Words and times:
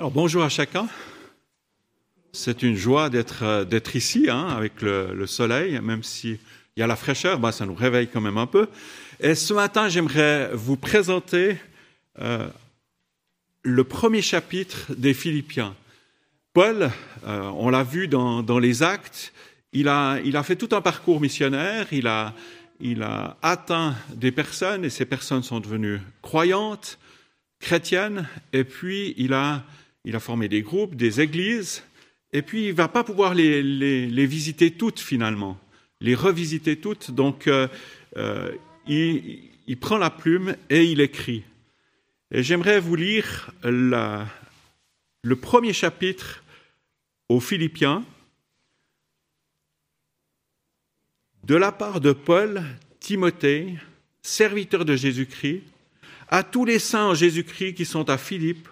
Alors 0.00 0.12
bonjour 0.12 0.42
à 0.42 0.48
chacun. 0.48 0.88
C'est 2.32 2.62
une 2.62 2.74
joie 2.74 3.10
d'être 3.10 3.42
euh, 3.42 3.64
d'être 3.66 3.96
ici 3.96 4.30
hein, 4.30 4.48
avec 4.48 4.80
le, 4.80 5.12
le 5.12 5.26
soleil, 5.26 5.78
même 5.80 6.02
s'il 6.02 6.38
y 6.78 6.80
a 6.80 6.86
la 6.86 6.96
fraîcheur, 6.96 7.38
bah, 7.38 7.52
ça 7.52 7.66
nous 7.66 7.74
réveille 7.74 8.08
quand 8.08 8.22
même 8.22 8.38
un 8.38 8.46
peu. 8.46 8.68
Et 9.20 9.34
ce 9.34 9.52
matin, 9.52 9.90
j'aimerais 9.90 10.52
vous 10.54 10.78
présenter 10.78 11.58
euh, 12.18 12.48
le 13.60 13.84
premier 13.84 14.22
chapitre 14.22 14.86
des 14.96 15.12
Philippiens. 15.12 15.74
Paul, 16.54 16.90
euh, 17.26 17.42
on 17.54 17.68
l'a 17.68 17.82
vu 17.82 18.08
dans, 18.08 18.42
dans, 18.42 18.58
les 18.58 18.82
actes, 18.82 19.34
il 19.74 19.86
a, 19.86 20.18
il 20.24 20.34
a 20.38 20.42
fait 20.42 20.56
tout 20.56 20.74
un 20.74 20.80
parcours 20.80 21.20
missionnaire, 21.20 21.88
il 21.92 22.06
a, 22.06 22.32
il 22.80 23.02
a 23.02 23.36
atteint 23.42 23.94
des 24.14 24.32
personnes 24.32 24.82
et 24.82 24.88
ces 24.88 25.04
personnes 25.04 25.42
sont 25.42 25.60
devenues 25.60 26.00
croyantes, 26.22 26.98
chrétiennes, 27.58 28.26
et 28.54 28.64
puis 28.64 29.12
il 29.18 29.34
a, 29.34 29.62
il 30.04 30.16
a 30.16 30.20
formé 30.20 30.48
des 30.48 30.62
groupes, 30.62 30.94
des 30.94 31.20
églises, 31.20 31.82
et 32.32 32.42
puis 32.42 32.66
il 32.66 32.72
va 32.72 32.88
pas 32.88 33.04
pouvoir 33.04 33.34
les, 33.34 34.26
visiter 34.26 34.70
toutes 34.70 35.00
finalement, 35.00 35.58
les 36.00 36.14
revisiter 36.14 36.76
toutes. 36.76 37.10
Donc 37.10 37.46
euh, 37.46 37.68
euh, 38.16 38.52
il, 38.86 39.76
prend 39.80 39.98
la 39.98 40.10
plume 40.10 40.56
et 40.68 40.84
il 40.84 41.00
écrit. 41.00 41.42
Et 42.30 42.42
j'aimerais 42.42 42.80
vous 42.80 42.94
lire 42.94 43.50
le 43.62 45.36
premier 45.36 45.72
chapitre 45.72 46.42
aux 47.28 47.40
Philippiens 47.40 48.04
de 51.44 51.56
la 51.56 51.72
part 51.72 52.00
de 52.00 52.12
Paul, 52.12 52.62
Timothée, 53.00 53.74
serviteur 54.22 54.84
de 54.84 54.94
Jésus-Christ, 54.94 55.62
à 56.28 56.44
tous 56.44 56.64
les 56.64 56.78
saints 56.78 57.06
en 57.06 57.14
Jésus-Christ 57.14 57.74
qui 57.74 57.84
sont 57.84 58.08
à 58.08 58.18
Philippe, 58.18 58.68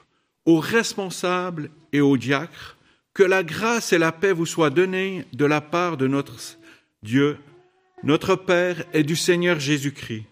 aux 0.48 0.60
responsables 0.60 1.70
et 1.92 2.00
aux 2.00 2.16
diacres, 2.16 2.78
que 3.12 3.22
la 3.22 3.42
grâce 3.44 3.92
et 3.92 3.98
la 3.98 4.12
paix 4.12 4.32
vous 4.32 4.46
soient 4.46 4.70
données 4.70 5.26
de 5.34 5.44
la 5.44 5.60
part 5.60 5.98
de 5.98 6.06
notre 6.06 6.38
Dieu, 7.02 7.36
notre 8.02 8.34
Père 8.34 8.82
et 8.94 9.02
du 9.02 9.14
Seigneur 9.14 9.60
Jésus-Christ. 9.60 10.24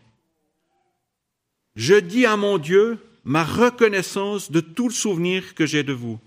Je 1.75 1.97
dis 1.97 2.25
à 2.25 2.39
mon 2.39 2.57
Dieu 2.57 2.99
ma 3.25 3.45
reconnaissance 3.45 4.51
de 4.51 4.61
tout 4.61 4.89
le 4.89 4.95
souvenir 4.95 5.55
que 5.55 5.67
j'ai 5.67 5.83
de 5.83 5.93
vous. 5.93 6.19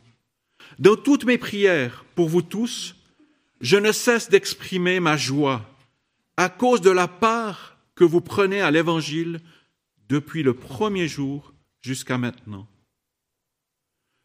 Dans 0.77 0.95
toutes 0.95 1.25
mes 1.25 1.39
prières 1.39 2.05
pour 2.13 2.29
vous 2.29 2.43
tous, 2.43 2.95
je 3.59 3.77
ne 3.77 3.91
cesse 3.91 4.29
d'exprimer 4.29 4.99
ma 4.99 5.17
joie 5.17 5.67
à 6.37 6.49
cause 6.49 6.81
de 6.81 6.91
la 6.91 7.07
part 7.07 7.75
que 7.95 8.03
vous 8.03 8.21
prenez 8.21 8.61
à 8.61 8.69
l'Évangile 8.69 9.39
depuis 10.09 10.43
le 10.43 10.53
premier 10.53 11.07
jour 11.07 11.53
jusqu'à 11.81 12.19
maintenant. 12.19 12.67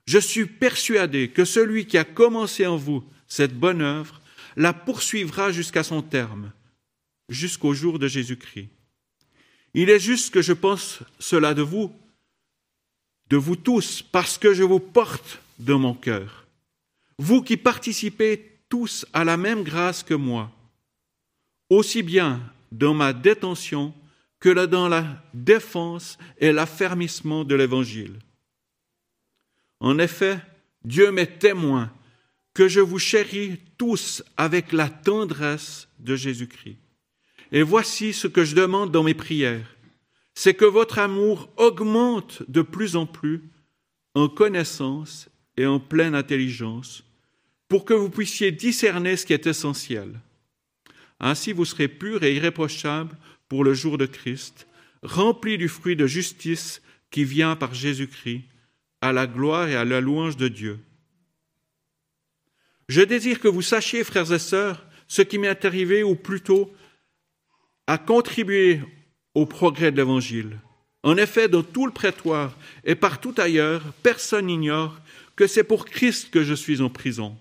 Je 0.07 0.19
suis 0.19 0.47
persuadé 0.47 1.29
que 1.29 1.45
celui 1.45 1.87
qui 1.87 1.97
a 1.97 2.05
commencé 2.05 2.67
en 2.67 2.77
vous 2.77 3.05
cette 3.27 3.59
bonne 3.59 3.83
œuvre 3.83 4.21
la 4.57 4.73
poursuivra 4.73 5.51
jusqu'à 5.51 5.83
son 5.83 6.03
terme, 6.03 6.53
jusqu'au 7.29 7.75
jour 7.75 7.99
de 7.99 8.07
Jésus-Christ. 8.07 8.69
Il 9.73 9.91
est 9.91 9.99
juste 9.99 10.33
que 10.33 10.43
je 10.43 10.53
pense 10.53 11.01
cela 11.19 11.55
de 11.55 11.63
vous, 11.63 11.93
de 13.31 13.37
vous 13.37 13.57
tous, 13.57 14.03
parce 14.03 14.39
que 14.39 14.55
je 14.55 14.63
vous 14.63 14.79
porte 14.79 15.41
dans 15.59 15.79
mon 15.79 15.95
cœur. 15.95 16.47
Vous 17.19 17.43
qui 17.43 17.57
participez 17.57 18.61
tous 18.69 19.07
à 19.13 19.25
la 19.25 19.37
même 19.37 19.65
grâce 19.65 20.03
que 20.03 20.15
moi, 20.15 20.53
aussi 21.71 22.03
bien 22.03 22.41
dans 22.71 22.95
ma 22.95 23.13
détention 23.13 23.95
que 24.39 24.67
dans 24.67 24.89
la 24.89 25.23
défense 25.33 26.19
et 26.39 26.53
l'affermissement 26.53 27.45
de 27.45 27.55
l'Évangile. 27.55 28.19
En 29.85 29.99
effet, 29.99 30.39
Dieu 30.87 31.13
m'est 31.13 31.39
témoin 31.39 31.93
que 32.55 32.69
je 32.69 32.81
vous 32.81 32.99
chéris 32.99 33.59
tous 33.77 34.23
avec 34.39 34.73
la 34.73 34.89
tendresse 34.89 35.89
de 35.99 36.17
Jésus-Christ. 36.17 36.79
Et 37.53 37.63
voici 37.63 38.15
ce 38.15 38.27
que 38.27 38.47
je 38.47 38.55
demande 38.55 38.93
dans 38.93 39.03
mes 39.03 39.13
prières, 39.13 39.77
c'est 40.33 40.55
que 40.55 40.65
votre 40.65 40.99
amour 40.99 41.51
augmente 41.59 42.43
de 42.49 42.63
plus 42.63 42.97
en 42.97 43.05
plus 43.05 43.43
en 44.15 44.27
connaissance 44.27 45.29
et 45.59 45.67
en 45.67 45.81
pleine 45.81 46.15
intelligence, 46.15 47.05
pour 47.69 47.85
que 47.85 47.93
vous 47.93 48.09
puissiez 48.09 48.53
discerner 48.53 49.19
ce 49.19 49.27
qui 49.27 49.35
est 49.35 49.47
essentiel. 49.47 50.19
Ainsi 51.21 51.53
vous 51.53 51.67
serez 51.67 51.89
purs 51.89 52.23
et 52.23 52.35
irréprochables 52.35 53.19
pour 53.51 53.65
le 53.65 53.75
jour 53.75 53.99
de 53.99 54.07
Christ, 54.07 54.67
remplis 55.03 55.59
du 55.59 55.69
fruit 55.69 55.95
de 55.95 56.07
justice 56.07 56.81
qui 57.11 57.25
vient 57.25 57.55
par 57.55 57.75
Jésus-Christ 57.75 58.45
à 59.05 59.13
la 59.13 59.27
gloire 59.27 59.69
et 59.69 59.77
à 59.77 59.85
la 59.85 60.01
louange 60.01 60.39
de 60.39 60.49
Dieu. 60.49 60.79
Je 62.89 63.03
désire 63.03 63.39
que 63.39 63.49
vous 63.49 63.61
sachiez, 63.61 64.03
frères 64.03 64.33
et 64.33 64.39
sœurs, 64.39 64.83
ce 65.09 65.21
qui 65.21 65.37
m'est 65.37 65.63
arrivé, 65.67 66.03
ou 66.03 66.15
plutôt 66.15 66.73
à 67.87 67.99
contribuer 67.99 68.81
au 69.35 69.45
progrès 69.45 69.93
de 69.93 69.99
l'Évangile. 69.99 70.59
En 71.03 71.19
effet, 71.19 71.49
dans 71.49 71.63
tout 71.63 71.85
le 71.85 71.93
prétoire 71.93 72.57
et 72.83 72.95
partout 72.95 73.35
ailleurs, 73.37 73.83
personne 74.03 74.47
n'ignore 74.47 74.99
que 75.37 75.47
c'est 75.47 75.65
pour 75.65 75.85
Christ 75.85 76.31
que 76.31 76.43
je 76.43 76.55
suis 76.55 76.81
en 76.81 76.89
prison. 76.89 77.37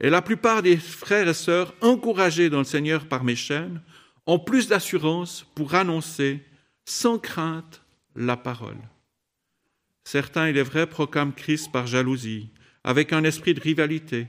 Et 0.00 0.08
la 0.08 0.22
plupart 0.22 0.62
des 0.62 0.76
frères 0.76 1.26
et 1.26 1.34
sœurs, 1.34 1.74
encouragés 1.80 2.48
dans 2.48 2.58
le 2.58 2.64
Seigneur 2.64 3.06
par 3.06 3.24
mes 3.24 3.34
chaînes, 3.34 3.82
ont 4.24 4.38
plus 4.38 4.68
d'assurance 4.68 5.44
pour 5.56 5.74
annoncer 5.74 6.44
sans 6.84 7.18
crainte 7.18 7.82
la 8.14 8.36
parole. 8.36 8.78
Certains, 10.04 10.48
il 10.48 10.58
est 10.58 10.62
vrai, 10.62 10.86
proclament 10.86 11.32
Christ 11.32 11.72
par 11.72 11.86
jalousie, 11.86 12.50
avec 12.84 13.12
un 13.12 13.24
esprit 13.24 13.54
de 13.54 13.60
rivalité, 13.60 14.28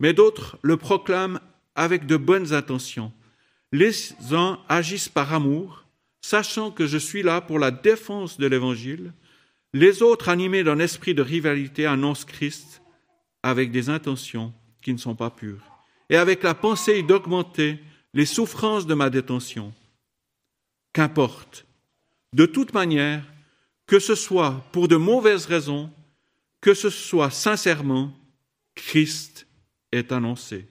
mais 0.00 0.12
d'autres 0.12 0.58
le 0.62 0.76
proclament 0.76 1.40
avec 1.74 2.06
de 2.06 2.16
bonnes 2.16 2.52
intentions. 2.52 3.12
Les 3.70 4.12
uns 4.32 4.58
agissent 4.68 5.08
par 5.08 5.32
amour, 5.32 5.84
sachant 6.20 6.70
que 6.70 6.86
je 6.86 6.98
suis 6.98 7.22
là 7.22 7.40
pour 7.40 7.58
la 7.58 7.70
défense 7.70 8.38
de 8.38 8.46
l'Évangile. 8.46 9.12
Les 9.72 10.02
autres, 10.02 10.28
animés 10.28 10.64
d'un 10.64 10.78
esprit 10.78 11.14
de 11.14 11.22
rivalité, 11.22 11.86
annoncent 11.86 12.26
Christ 12.26 12.82
avec 13.42 13.70
des 13.70 13.88
intentions 13.88 14.52
qui 14.82 14.92
ne 14.92 14.98
sont 14.98 15.14
pas 15.14 15.30
pures, 15.30 15.64
et 16.10 16.16
avec 16.16 16.42
la 16.42 16.54
pensée 16.54 17.02
d'augmenter 17.02 17.78
les 18.12 18.26
souffrances 18.26 18.86
de 18.86 18.94
ma 18.94 19.08
détention. 19.08 19.72
Qu'importe. 20.92 21.64
De 22.34 22.44
toute 22.44 22.74
manière, 22.74 23.24
que 23.92 23.98
ce 23.98 24.14
soit 24.14 24.64
pour 24.72 24.88
de 24.88 24.96
mauvaises 24.96 25.44
raisons, 25.44 25.90
que 26.62 26.72
ce 26.72 26.88
soit 26.88 27.28
sincèrement, 27.28 28.10
Christ 28.74 29.46
est 29.92 30.12
annoncé. 30.12 30.66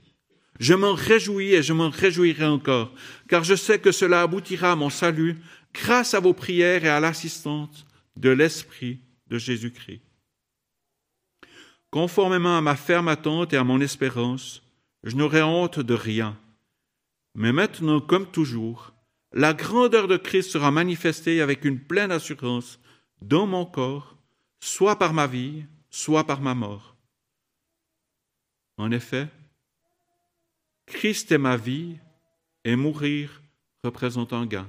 Je 0.59 0.73
m'en 0.73 0.95
réjouis 0.95 1.53
et 1.53 1.61
je 1.61 1.71
m'en 1.71 1.91
réjouirai 1.91 2.45
encore, 2.45 2.91
car 3.29 3.43
je 3.43 3.53
sais 3.53 3.77
que 3.77 3.91
cela 3.91 4.23
aboutira 4.23 4.71
à 4.71 4.75
mon 4.75 4.89
salut 4.89 5.37
grâce 5.71 6.15
à 6.15 6.19
vos 6.19 6.33
prières 6.33 6.83
et 6.83 6.89
à 6.89 6.99
l'assistance 6.99 7.85
de 8.15 8.31
l'Esprit 8.31 9.01
de 9.27 9.37
Jésus-Christ. 9.37 10.01
Conformément 11.91 12.57
à 12.57 12.61
ma 12.61 12.75
ferme 12.75 13.07
attente 13.07 13.53
et 13.53 13.57
à 13.57 13.63
mon 13.63 13.81
espérance, 13.81 14.63
je 15.03 15.15
n'aurai 15.15 15.43
honte 15.43 15.79
de 15.79 15.93
rien. 15.93 16.39
Mais 17.35 17.51
maintenant, 17.51 18.01
comme 18.01 18.31
toujours, 18.31 18.93
la 19.31 19.53
grandeur 19.53 20.07
de 20.07 20.17
Christ 20.17 20.49
sera 20.49 20.71
manifestée 20.71 21.39
avec 21.39 21.65
une 21.65 21.79
pleine 21.79 22.11
assurance 22.11 22.79
dans 23.21 23.45
mon 23.47 23.65
corps, 23.65 24.17
soit 24.59 24.97
par 24.97 25.13
ma 25.13 25.27
vie, 25.27 25.63
soit 25.89 26.25
par 26.25 26.41
ma 26.41 26.53
mort. 26.53 26.95
En 28.77 28.91
effet, 28.91 29.27
Christ 30.87 31.31
est 31.31 31.37
ma 31.37 31.57
vie 31.57 31.97
et 32.63 32.75
mourir 32.75 33.41
représente 33.83 34.33
un 34.33 34.45
gain. 34.45 34.67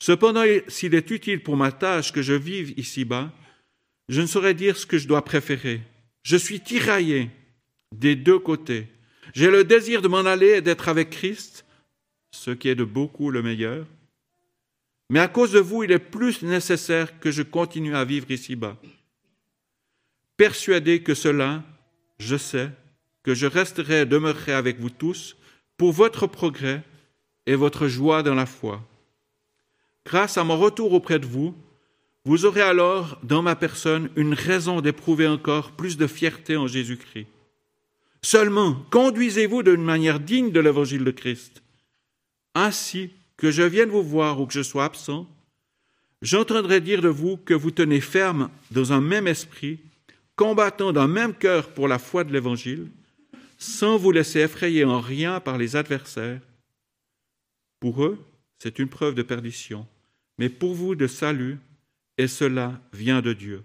Cependant, 0.00 0.44
s'il 0.68 0.94
est 0.94 1.10
utile 1.10 1.42
pour 1.42 1.56
ma 1.56 1.72
tâche 1.72 2.12
que 2.12 2.22
je 2.22 2.34
vive 2.34 2.74
ici-bas, 2.76 3.32
je 4.08 4.20
ne 4.20 4.26
saurais 4.26 4.54
dire 4.54 4.76
ce 4.76 4.86
que 4.86 4.98
je 4.98 5.08
dois 5.08 5.24
préférer. 5.24 5.82
Je 6.22 6.36
suis 6.36 6.60
tiraillé 6.60 7.30
des 7.94 8.16
deux 8.16 8.38
côtés. 8.38 8.86
J'ai 9.34 9.50
le 9.50 9.64
désir 9.64 10.02
de 10.02 10.08
m'en 10.08 10.18
aller 10.18 10.56
et 10.56 10.60
d'être 10.60 10.88
avec 10.88 11.10
Christ, 11.10 11.64
ce 12.30 12.50
qui 12.50 12.68
est 12.68 12.74
de 12.74 12.84
beaucoup 12.84 13.30
le 13.30 13.42
meilleur. 13.42 13.86
Mais 15.10 15.20
à 15.20 15.28
cause 15.28 15.52
de 15.52 15.58
vous, 15.58 15.84
il 15.84 15.92
est 15.92 15.98
plus 15.98 16.42
nécessaire 16.42 17.18
que 17.18 17.30
je 17.30 17.42
continue 17.42 17.96
à 17.96 18.04
vivre 18.04 18.30
ici-bas. 18.30 18.76
Persuadé 20.36 21.02
que 21.02 21.14
cela, 21.14 21.64
je 22.18 22.36
sais 22.36 22.70
que 23.22 23.34
je 23.34 23.46
resterai 23.46 24.02
et 24.02 24.06
demeurerai 24.06 24.52
avec 24.52 24.78
vous 24.80 24.90
tous 24.90 25.36
pour 25.76 25.92
votre 25.92 26.26
progrès 26.26 26.82
et 27.46 27.54
votre 27.54 27.88
joie 27.88 28.22
dans 28.22 28.34
la 28.34 28.46
foi. 28.46 28.82
Grâce 30.04 30.38
à 30.38 30.44
mon 30.44 30.58
retour 30.58 30.92
auprès 30.92 31.18
de 31.18 31.26
vous, 31.26 31.54
vous 32.24 32.44
aurez 32.44 32.62
alors 32.62 33.18
dans 33.22 33.42
ma 33.42 33.56
personne 33.56 34.10
une 34.16 34.34
raison 34.34 34.80
d'éprouver 34.80 35.26
encore 35.26 35.72
plus 35.72 35.96
de 35.96 36.06
fierté 36.06 36.56
en 36.56 36.66
Jésus-Christ. 36.66 37.26
Seulement, 38.22 38.74
conduisez-vous 38.90 39.62
d'une 39.62 39.84
manière 39.84 40.20
digne 40.20 40.50
de 40.50 40.60
l'évangile 40.60 41.04
de 41.04 41.10
Christ. 41.10 41.62
Ainsi, 42.54 43.10
que 43.38 43.50
je 43.50 43.62
vienne 43.62 43.88
vous 43.88 44.02
voir 44.02 44.40
ou 44.40 44.46
que 44.46 44.52
je 44.52 44.62
sois 44.62 44.84
absent, 44.84 45.26
j'entendrai 46.20 46.82
dire 46.82 47.00
de 47.00 47.08
vous 47.08 47.38
que 47.38 47.54
vous 47.54 47.70
tenez 47.70 48.00
ferme 48.00 48.50
dans 48.72 48.92
un 48.92 49.00
même 49.00 49.26
esprit, 49.26 49.78
combattant 50.36 50.92
d'un 50.92 51.08
même 51.08 51.34
cœur 51.34 51.70
pour 51.70 51.88
la 51.88 51.98
foi 51.98 52.24
de 52.24 52.32
l'Évangile, 52.32 52.88
sans 53.56 53.96
vous 53.96 54.12
laisser 54.12 54.40
effrayer 54.40 54.84
en 54.84 55.00
rien 55.00 55.40
par 55.40 55.56
les 55.56 55.76
adversaires. 55.76 56.40
Pour 57.80 58.04
eux, 58.04 58.18
c'est 58.58 58.78
une 58.80 58.88
preuve 58.88 59.14
de 59.14 59.22
perdition, 59.22 59.86
mais 60.36 60.48
pour 60.48 60.74
vous 60.74 60.96
de 60.96 61.06
salut, 61.06 61.58
et 62.18 62.26
cela 62.26 62.80
vient 62.92 63.22
de 63.22 63.32
Dieu. 63.32 63.62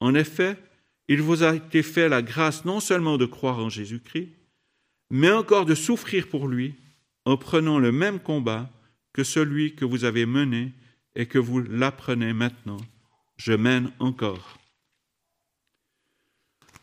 En 0.00 0.14
effet, 0.16 0.56
il 1.06 1.22
vous 1.22 1.44
a 1.44 1.54
été 1.54 1.84
fait 1.84 2.08
la 2.08 2.20
grâce 2.20 2.64
non 2.64 2.80
seulement 2.80 3.16
de 3.16 3.26
croire 3.26 3.60
en 3.60 3.68
Jésus-Christ, 3.68 4.28
mais 5.10 5.30
encore 5.30 5.66
de 5.66 5.76
souffrir 5.76 6.26
pour 6.26 6.48
lui 6.48 6.74
en 7.26 7.36
prenant 7.36 7.78
le 7.78 7.92
même 7.92 8.20
combat 8.20 8.70
que 9.12 9.24
celui 9.24 9.74
que 9.74 9.84
vous 9.84 10.04
avez 10.04 10.24
mené 10.24 10.72
et 11.16 11.26
que 11.26 11.38
vous 11.38 11.60
l'apprenez 11.60 12.32
maintenant. 12.32 12.78
Je 13.36 13.52
mène 13.52 13.90
encore. 13.98 14.58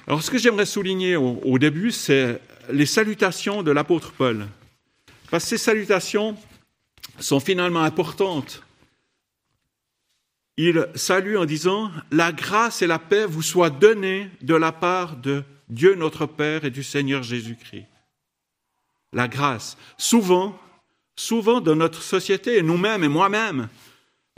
Alors 0.06 0.22
ce 0.22 0.30
que 0.30 0.38
j'aimerais 0.38 0.66
souligner 0.66 1.16
au, 1.16 1.58
début, 1.58 1.92
c'est 1.92 2.42
les 2.70 2.86
salutations 2.86 3.64
de 3.64 3.72
l'apôtre 3.72 4.12
Paul. 4.12 4.48
Parce 5.32 5.46
que 5.46 5.52
ces 5.52 5.58
salutations 5.58 6.38
sont 7.20 7.40
finalement 7.40 7.82
importantes. 7.82 8.64
Il 10.58 10.88
salue 10.94 11.38
en 11.38 11.46
disant, 11.46 11.90
La 12.12 12.32
grâce 12.34 12.82
et 12.82 12.88
la 12.88 13.00
paix 13.00 13.26
vous 13.26 13.42
soient 13.42 13.70
données 13.70 14.30
de 14.42 14.56
la 14.56 14.72
part 14.74 15.16
de 15.16 15.44
Dieu 15.70 15.96
notre 15.96 16.26
Père 16.26 16.66
et 16.66 16.70
du 16.70 16.84
Seigneur 16.84 17.24
Jésus-Christ. 17.24 17.86
La 19.14 19.28
grâce. 19.28 19.78
Souvent, 19.98 20.60
souvent 21.16 21.62
dans 21.62 21.76
notre 21.76 22.02
société, 22.02 22.62
nous-mêmes 22.62 23.04
et 23.04 23.08
moi-même, 23.08 23.70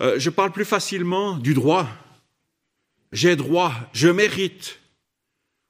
euh, 0.02 0.20
je 0.20 0.30
parle 0.30 0.52
plus 0.52 0.66
facilement 0.66 1.38
du 1.38 1.54
droit. 1.54 1.88
J'ai 3.12 3.36
droit, 3.36 3.74
je 3.94 4.10
mérite. 4.10 4.80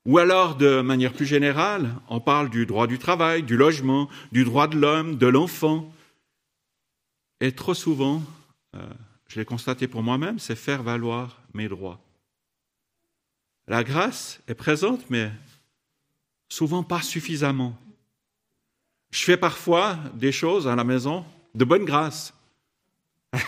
Ou 0.05 0.17
alors, 0.17 0.55
de 0.55 0.81
manière 0.81 1.13
plus 1.13 1.25
générale, 1.25 1.95
on 2.09 2.19
parle 2.19 2.49
du 2.49 2.65
droit 2.65 2.87
du 2.87 2.99
travail, 2.99 3.43
du 3.43 3.57
logement, 3.57 4.09
du 4.31 4.43
droit 4.43 4.67
de 4.67 4.77
l'homme, 4.77 5.17
de 5.17 5.27
l'enfant. 5.27 5.91
Et 7.41 7.51
trop 7.51 7.73
souvent, 7.73 8.21
euh, 8.75 8.79
je 9.27 9.39
l'ai 9.39 9.45
constaté 9.45 9.87
pour 9.87 10.03
moi-même, 10.03 10.39
c'est 10.39 10.55
faire 10.55 10.83
valoir 10.83 11.41
mes 11.53 11.67
droits. 11.67 11.99
La 13.67 13.83
grâce 13.83 14.39
est 14.47 14.53
présente, 14.55 15.09
mais 15.09 15.31
souvent 16.49 16.83
pas 16.83 17.01
suffisamment. 17.01 17.75
Je 19.15 19.23
fais 19.23 19.37
parfois 19.37 19.97
des 20.13 20.33
choses 20.33 20.67
à 20.67 20.75
la 20.75 20.83
maison 20.83 21.25
de 21.53 21.63
bonne 21.63 21.85
grâce. 21.85 22.33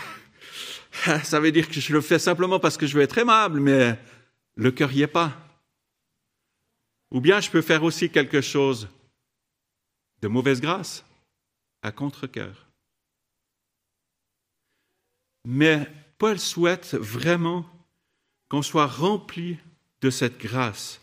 Ça 1.24 1.40
veut 1.40 1.52
dire 1.52 1.68
que 1.68 1.78
je 1.78 1.92
le 1.92 2.00
fais 2.00 2.18
simplement 2.18 2.58
parce 2.58 2.78
que 2.78 2.86
je 2.86 2.96
veux 2.96 3.02
être 3.02 3.18
aimable, 3.18 3.60
mais 3.60 3.98
le 4.54 4.70
cœur 4.70 4.90
n'y 4.90 5.02
est 5.02 5.06
pas. 5.06 5.36
Ou 7.10 7.20
bien 7.20 7.42
je 7.42 7.50
peux 7.50 7.60
faire 7.60 7.82
aussi 7.82 8.08
quelque 8.08 8.40
chose 8.40 8.88
de 10.22 10.28
mauvaise 10.28 10.62
grâce, 10.62 11.04
à 11.82 11.92
contre-cœur. 11.92 12.66
Mais 15.44 15.86
Paul 16.16 16.38
souhaite 16.38 16.94
vraiment 16.94 17.66
qu'on 18.48 18.62
soit 18.62 18.86
rempli 18.86 19.58
de 20.00 20.08
cette 20.08 20.38
grâce, 20.38 21.02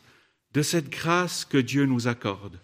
de 0.53 0.63
cette 0.63 0.89
grâce 0.89 1.45
que 1.45 1.59
Dieu 1.59 1.85
nous 1.85 2.07
accorde. 2.07 2.59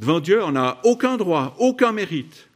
Devant 0.00 0.20
Dieu, 0.20 0.42
on 0.42 0.52
n'a 0.52 0.80
aucun 0.84 1.16
droit, 1.16 1.56
aucun 1.58 1.92
mérite. 1.92 2.48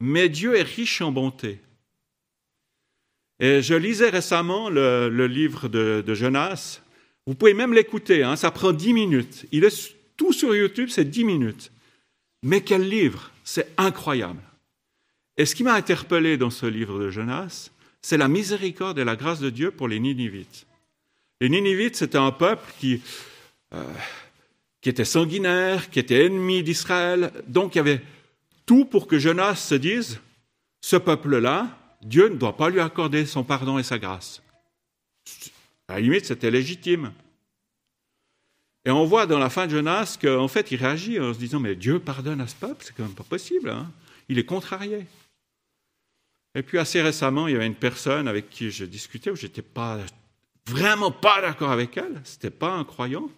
Mais 0.00 0.28
Dieu 0.28 0.56
est 0.56 0.62
riche 0.62 1.00
en 1.00 1.10
bonté. 1.10 1.58
Et 3.40 3.62
je 3.62 3.74
lisais 3.74 4.08
récemment 4.08 4.70
le, 4.70 5.26
livre 5.26 5.68
de, 5.68 6.14
Jonas. 6.14 6.80
Vous 7.26 7.34
pouvez 7.34 7.54
même 7.54 7.74
l'écouter, 7.74 8.22
hein, 8.22 8.36
ça 8.36 8.50
prend 8.50 8.72
dix 8.72 8.92
minutes. 8.92 9.46
Il 9.52 9.64
est 9.64 9.94
tout 10.16 10.32
sur 10.32 10.54
YouTube, 10.54 10.88
c'est 10.90 11.04
dix 11.04 11.24
minutes. 11.24 11.70
Mais 12.42 12.60
quel 12.60 12.88
livre 12.88 13.30
C'est 13.44 13.68
incroyable. 13.76 14.40
Et 15.36 15.44
ce 15.44 15.54
qui 15.54 15.64
m'a 15.64 15.74
interpellé 15.74 16.36
dans 16.36 16.50
ce 16.50 16.66
livre 16.66 16.98
de 16.98 17.10
Jonas, 17.10 17.70
c'est 18.00 18.16
la 18.16 18.28
miséricorde 18.28 18.98
et 18.98 19.04
la 19.04 19.16
grâce 19.16 19.40
de 19.40 19.50
Dieu 19.50 19.70
pour 19.70 19.88
les 19.88 19.98
Ninivites. 19.98 20.66
Les 21.40 21.48
Ninivites, 21.48 21.96
c'était 21.96 22.16
un 22.16 22.30
peuple 22.30 22.64
qui, 22.78 23.02
euh, 23.74 23.84
qui 24.86 24.90
était 24.90 25.04
sanguinaire, 25.04 25.90
qui 25.90 25.98
était 25.98 26.26
ennemi 26.26 26.62
d'Israël. 26.62 27.32
Donc 27.48 27.74
il 27.74 27.78
y 27.78 27.80
avait 27.80 28.00
tout 28.66 28.84
pour 28.84 29.08
que 29.08 29.18
Jonas 29.18 29.56
se 29.56 29.74
dise, 29.74 30.20
ce 30.80 30.94
peuple-là, 30.94 31.76
Dieu 32.02 32.28
ne 32.28 32.36
doit 32.36 32.56
pas 32.56 32.70
lui 32.70 32.78
accorder 32.78 33.26
son 33.26 33.42
pardon 33.42 33.80
et 33.80 33.82
sa 33.82 33.98
grâce. 33.98 34.44
À 35.88 35.94
la 35.94 36.00
limite, 36.02 36.26
c'était 36.26 36.52
légitime. 36.52 37.12
Et 38.84 38.92
on 38.92 39.04
voit 39.04 39.26
dans 39.26 39.40
la 39.40 39.50
fin 39.50 39.66
de 39.66 39.72
Jonas 39.72 40.18
qu'en 40.22 40.46
fait, 40.46 40.70
il 40.70 40.76
réagit 40.76 41.18
en 41.18 41.34
se 41.34 41.40
disant, 41.40 41.58
mais 41.58 41.74
Dieu 41.74 41.98
pardonne 41.98 42.40
à 42.40 42.46
ce 42.46 42.54
peuple, 42.54 42.84
c'est 42.84 42.94
quand 42.94 43.02
même 43.02 43.12
pas 43.12 43.24
possible. 43.24 43.70
Hein. 43.70 43.90
Il 44.28 44.38
est 44.38 44.46
contrarié. 44.46 45.04
Et 46.54 46.62
puis 46.62 46.78
assez 46.78 47.02
récemment, 47.02 47.48
il 47.48 47.54
y 47.54 47.56
avait 47.56 47.66
une 47.66 47.74
personne 47.74 48.28
avec 48.28 48.50
qui 48.50 48.70
je 48.70 48.84
discutais 48.84 49.32
où 49.32 49.36
j'étais 49.36 49.62
pas 49.62 49.98
vraiment 50.64 51.10
pas 51.10 51.40
d'accord 51.40 51.72
avec 51.72 51.96
elle. 51.96 52.20
C'était 52.22 52.50
pas 52.50 52.70
un 52.70 52.84
croyant. 52.84 53.28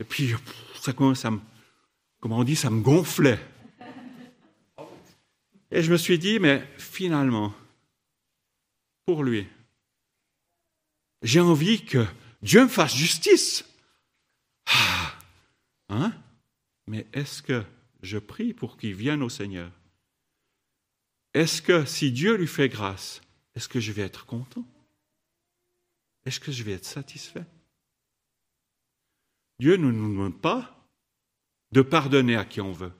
Et 0.00 0.04
puis 0.04 0.34
ça 0.74 1.30
me, 1.30 1.40
comment 2.20 2.38
on 2.38 2.44
dit, 2.44 2.56
ça 2.56 2.70
me 2.70 2.82
gonflait. 2.82 3.40
Et 5.70 5.82
je 5.82 5.90
me 5.90 5.96
suis 5.96 6.18
dit, 6.18 6.38
mais 6.38 6.66
finalement, 6.78 7.52
pour 9.06 9.24
lui. 9.24 9.46
J'ai 11.22 11.40
envie 11.40 11.84
que 11.84 12.06
Dieu 12.42 12.62
me 12.62 12.68
fasse 12.68 12.94
justice. 12.94 13.64
Ah, 14.66 15.14
hein? 15.88 16.12
Mais 16.86 17.06
est-ce 17.12 17.42
que 17.42 17.64
je 18.02 18.18
prie 18.18 18.52
pour 18.52 18.76
qu'il 18.76 18.94
vienne 18.94 19.22
au 19.22 19.28
Seigneur? 19.28 19.72
Est-ce 21.32 21.62
que 21.62 21.84
si 21.84 22.12
Dieu 22.12 22.36
lui 22.36 22.46
fait 22.46 22.68
grâce, 22.68 23.20
est-ce 23.54 23.68
que 23.68 23.80
je 23.80 23.92
vais 23.92 24.02
être 24.02 24.26
content? 24.26 24.64
Est-ce 26.24 26.40
que 26.40 26.52
je 26.52 26.62
vais 26.62 26.72
être 26.72 26.84
satisfait? 26.84 27.44
Dieu 29.58 29.76
ne 29.76 29.90
nous 29.90 30.08
demande 30.08 30.40
pas 30.40 30.74
de 31.72 31.82
pardonner 31.82 32.36
à 32.36 32.44
qui 32.44 32.60
on 32.60 32.72
veut. 32.72 32.92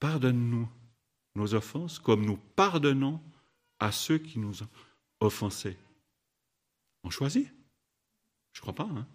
Pardonne-nous 0.00 0.68
nos 1.34 1.54
offenses 1.54 1.98
comme 1.98 2.24
nous 2.24 2.36
pardonnons 2.36 3.20
à 3.78 3.92
ceux 3.92 4.18
qui 4.18 4.38
nous 4.38 4.62
ont 4.62 4.68
offensés. 5.20 5.76
On 7.04 7.10
choisit 7.10 7.48
Je 8.52 8.60
ne 8.60 8.62
crois 8.62 8.74
pas. 8.74 8.84
Hein 8.92 9.06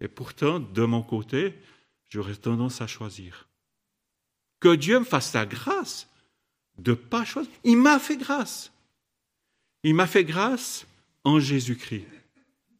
Et 0.00 0.08
pourtant, 0.08 0.60
de 0.60 0.84
mon 0.84 1.02
côté, 1.02 1.58
j'aurais 2.08 2.36
tendance 2.36 2.80
à 2.80 2.86
choisir. 2.86 3.48
Que 4.60 4.74
Dieu 4.74 4.98
me 5.00 5.04
fasse 5.04 5.32
la 5.32 5.46
grâce 5.46 6.08
de 6.78 6.92
ne 6.92 6.96
pas 6.96 7.24
choisir. 7.24 7.52
Il 7.64 7.76
m'a 7.76 7.98
fait 7.98 8.16
grâce. 8.16 8.72
Il 9.82 9.94
m'a 9.94 10.06
fait 10.06 10.24
grâce 10.24 10.86
en 11.24 11.40
Jésus-Christ. 11.40 12.06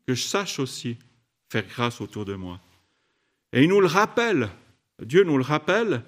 Que 0.07 0.15
je 0.15 0.23
sache 0.23 0.59
aussi 0.59 0.97
faire 1.51 1.67
grâce 1.67 2.01
autour 2.01 2.25
de 2.25 2.35
moi. 2.35 2.61
Et 3.53 3.63
il 3.63 3.69
nous 3.69 3.81
le 3.81 3.87
rappelle, 3.87 4.49
Dieu 5.03 5.25
nous 5.25 5.37
le 5.37 5.45
rappelle 5.45 6.03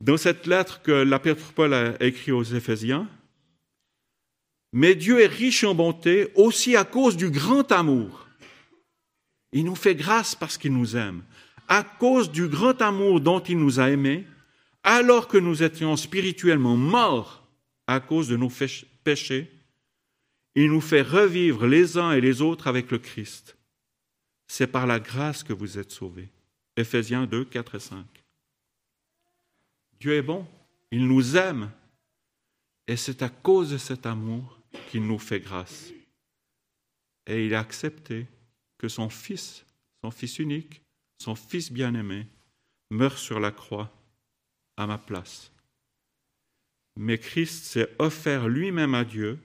dans 0.00 0.16
cette 0.16 0.46
lettre 0.46 0.82
que 0.82 0.90
l'apôtre 0.90 1.52
Paul 1.52 1.74
a 1.74 2.02
écrite 2.02 2.34
aux 2.34 2.42
Éphésiens, 2.42 3.08
mais 4.72 4.94
Dieu 4.94 5.20
est 5.20 5.26
riche 5.26 5.64
en 5.64 5.74
bonté 5.74 6.32
aussi 6.34 6.76
à 6.76 6.84
cause 6.84 7.16
du 7.16 7.30
grand 7.30 7.70
amour. 7.70 8.26
Il 9.52 9.66
nous 9.66 9.74
fait 9.74 9.94
grâce 9.94 10.34
parce 10.34 10.56
qu'il 10.56 10.72
nous 10.72 10.96
aime. 10.96 11.22
À 11.68 11.84
cause 11.84 12.30
du 12.30 12.48
grand 12.48 12.80
amour 12.80 13.20
dont 13.20 13.40
il 13.40 13.58
nous 13.58 13.80
a 13.80 13.90
aimés, 13.90 14.26
alors 14.82 15.28
que 15.28 15.36
nous 15.36 15.62
étions 15.62 15.96
spirituellement 15.96 16.76
morts 16.76 17.46
à 17.86 18.00
cause 18.00 18.28
de 18.28 18.36
nos 18.36 18.50
péchés, 19.04 19.50
il 20.54 20.70
nous 20.70 20.80
fait 20.80 21.02
revivre 21.02 21.66
les 21.66 21.98
uns 21.98 22.12
et 22.12 22.20
les 22.20 22.42
autres 22.42 22.66
avec 22.66 22.90
le 22.90 22.98
Christ. 22.98 23.56
C'est 24.46 24.66
par 24.66 24.86
la 24.86 25.00
grâce 25.00 25.42
que 25.42 25.52
vous 25.52 25.78
êtes 25.78 25.90
sauvés. 25.90 26.28
Éphésiens 26.76 27.26
2, 27.26 27.44
4 27.44 27.74
et 27.74 27.80
5. 27.80 28.06
Dieu 30.00 30.14
est 30.14 30.22
bon, 30.22 30.46
il 30.90 31.06
nous 31.06 31.36
aime, 31.36 31.70
et 32.86 32.96
c'est 32.96 33.22
à 33.22 33.28
cause 33.28 33.70
de 33.70 33.78
cet 33.78 34.04
amour 34.04 34.58
qu'il 34.90 35.06
nous 35.06 35.18
fait 35.18 35.40
grâce. 35.40 35.92
Et 37.26 37.46
il 37.46 37.54
a 37.54 37.60
accepté 37.60 38.26
que 38.78 38.88
son 38.88 39.08
Fils, 39.08 39.64
son 40.02 40.10
Fils 40.10 40.38
unique, 40.38 40.82
son 41.18 41.34
Fils 41.34 41.70
bien-aimé, 41.70 42.26
meure 42.90 43.16
sur 43.16 43.38
la 43.38 43.52
croix 43.52 43.90
à 44.76 44.86
ma 44.86 44.98
place. 44.98 45.52
Mais 46.96 47.18
Christ 47.18 47.64
s'est 47.64 47.94
offert 47.98 48.48
lui-même 48.48 48.94
à 48.94 49.04
Dieu, 49.04 49.38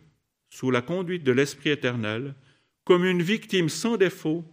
sous 0.50 0.72
la 0.72 0.82
conduite 0.82 1.24
de 1.24 1.32
l'Esprit 1.32 1.70
éternel, 1.70 2.36
comme 2.84 3.06
une 3.06 3.22
victime 3.22 3.70
sans 3.70 3.98
défaut, 3.98 4.46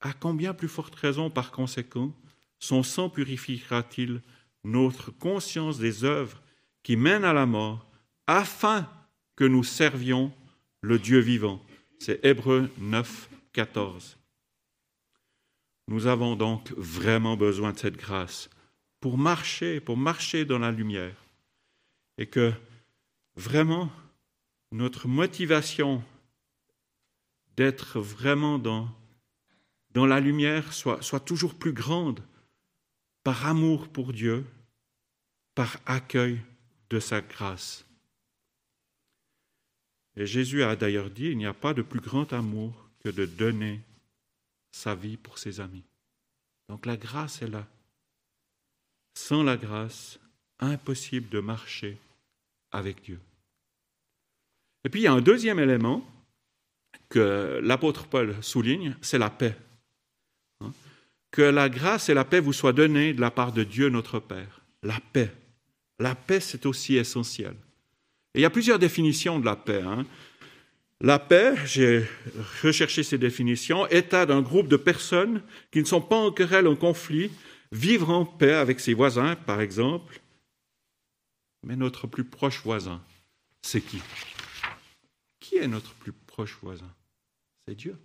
à 0.00 0.12
combien 0.12 0.54
plus 0.54 0.68
forte 0.68 0.94
raison, 0.94 1.30
par 1.30 1.50
conséquent, 1.50 2.14
son 2.58 2.82
sang 2.82 3.08
purifiera-t-il 3.08 4.22
notre 4.64 5.10
conscience 5.10 5.78
des 5.78 6.04
œuvres 6.04 6.42
qui 6.82 6.96
mènent 6.96 7.24
à 7.24 7.32
la 7.32 7.46
mort, 7.46 7.88
afin 8.26 8.88
que 9.36 9.44
nous 9.44 9.64
servions 9.64 10.32
le 10.80 10.98
Dieu 10.98 11.20
vivant? 11.20 11.64
C'est 11.98 12.24
Hébreu 12.24 12.70
9, 12.78 13.28
14. 13.52 14.18
Nous 15.88 16.06
avons 16.06 16.36
donc 16.36 16.72
vraiment 16.76 17.36
besoin 17.36 17.72
de 17.72 17.78
cette 17.78 17.96
grâce 17.96 18.50
pour 19.00 19.16
marcher, 19.16 19.80
pour 19.80 19.96
marcher 19.96 20.44
dans 20.44 20.58
la 20.58 20.70
lumière. 20.70 21.16
Et 22.18 22.26
que 22.26 22.52
vraiment 23.36 23.90
notre 24.72 25.08
motivation 25.08 26.02
d'être 27.56 28.00
vraiment 28.00 28.58
dans, 28.58 28.88
dans 29.90 30.06
la 30.06 30.20
lumière 30.20 30.72
soit, 30.72 31.02
soit 31.02 31.20
toujours 31.20 31.54
plus 31.54 31.72
grande 31.72 32.22
par 33.24 33.46
amour 33.46 33.88
pour 33.88 34.12
Dieu, 34.12 34.46
par 35.54 35.78
accueil 35.86 36.40
de 36.90 37.00
sa 37.00 37.20
grâce. 37.20 37.84
Et 40.16 40.26
Jésus 40.26 40.62
a 40.62 40.76
d'ailleurs 40.76 41.10
dit, 41.10 41.26
il 41.26 41.38
n'y 41.38 41.46
a 41.46 41.54
pas 41.54 41.74
de 41.74 41.82
plus 41.82 42.00
grand 42.00 42.32
amour 42.32 42.88
que 43.00 43.08
de 43.08 43.24
donner 43.24 43.80
sa 44.70 44.94
vie 44.94 45.16
pour 45.16 45.38
ses 45.38 45.60
amis. 45.60 45.84
Donc 46.68 46.86
la 46.86 46.96
grâce 46.96 47.42
est 47.42 47.48
là. 47.48 47.66
Sans 49.14 49.42
la 49.42 49.56
grâce, 49.56 50.18
impossible 50.58 51.28
de 51.28 51.40
marcher 51.40 51.98
avec 52.70 53.02
Dieu. 53.02 53.20
Et 54.88 54.90
puis 54.90 55.00
il 55.02 55.04
y 55.04 55.06
a 55.06 55.12
un 55.12 55.20
deuxième 55.20 55.60
élément 55.60 56.02
que 57.10 57.60
l'apôtre 57.62 58.06
Paul 58.06 58.34
souligne, 58.40 58.96
c'est 59.02 59.18
la 59.18 59.28
paix. 59.30 59.54
Hein? 60.60 60.72
Que 61.30 61.42
la 61.42 61.68
grâce 61.68 62.08
et 62.08 62.14
la 62.14 62.24
paix 62.24 62.40
vous 62.40 62.54
soient 62.54 62.72
données 62.72 63.12
de 63.12 63.20
la 63.20 63.30
part 63.30 63.52
de 63.52 63.62
Dieu 63.62 63.90
notre 63.90 64.18
Père. 64.18 64.62
La 64.82 64.98
paix. 65.12 65.30
La 66.00 66.14
paix, 66.14 66.40
c'est 66.40 66.66
aussi 66.66 66.96
essentiel 66.96 67.54
il 68.38 68.42
y 68.42 68.44
a 68.44 68.50
plusieurs 68.50 68.78
définitions 68.78 69.40
de 69.40 69.44
la 69.44 69.56
paix. 69.56 69.82
Hein. 69.82 70.06
La 71.00 71.18
paix, 71.18 71.54
j'ai 71.64 72.04
recherché 72.62 73.02
ces 73.02 73.18
définitions, 73.18 73.86
état 73.88 74.26
d'un 74.26 74.42
groupe 74.42 74.68
de 74.68 74.76
personnes 74.76 75.42
qui 75.72 75.80
ne 75.80 75.84
sont 75.84 76.00
pas 76.00 76.16
en 76.16 76.30
querelle, 76.30 76.68
en 76.68 76.76
conflit, 76.76 77.30
vivre 77.72 78.10
en 78.10 78.24
paix 78.24 78.54
avec 78.54 78.78
ses 78.78 78.94
voisins, 78.94 79.34
par 79.34 79.60
exemple. 79.60 80.20
Mais 81.66 81.74
notre 81.74 82.06
plus 82.06 82.24
proche 82.24 82.62
voisin, 82.62 83.00
c'est 83.62 83.80
qui? 83.80 84.00
Qui 85.48 85.56
est 85.56 85.66
notre 85.66 85.94
plus 85.94 86.12
proche 86.12 86.58
voisin? 86.60 86.94
C'est 87.66 87.74
Dieu. 87.74 87.96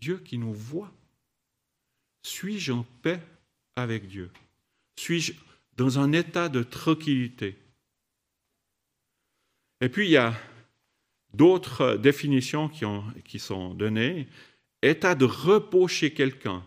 Dieu 0.00 0.18
qui 0.18 0.38
nous 0.38 0.54
voit. 0.54 0.92
Suis-je 2.22 2.70
en 2.70 2.86
paix 3.02 3.20
avec 3.74 4.06
Dieu? 4.06 4.30
Suis-je 4.94 5.32
dans 5.76 5.98
un 5.98 6.12
état 6.12 6.48
de 6.48 6.62
tranquillité? 6.62 7.58
Et 9.80 9.88
puis, 9.88 10.06
il 10.06 10.10
y 10.12 10.16
a 10.16 10.32
d'autres 11.34 11.96
définitions 11.96 12.68
qui, 12.68 12.84
ont, 12.84 13.02
qui 13.24 13.40
sont 13.40 13.74
données. 13.74 14.28
État 14.80 15.16
de 15.16 15.24
repos 15.24 15.88
chez 15.88 16.14
quelqu'un. 16.14 16.64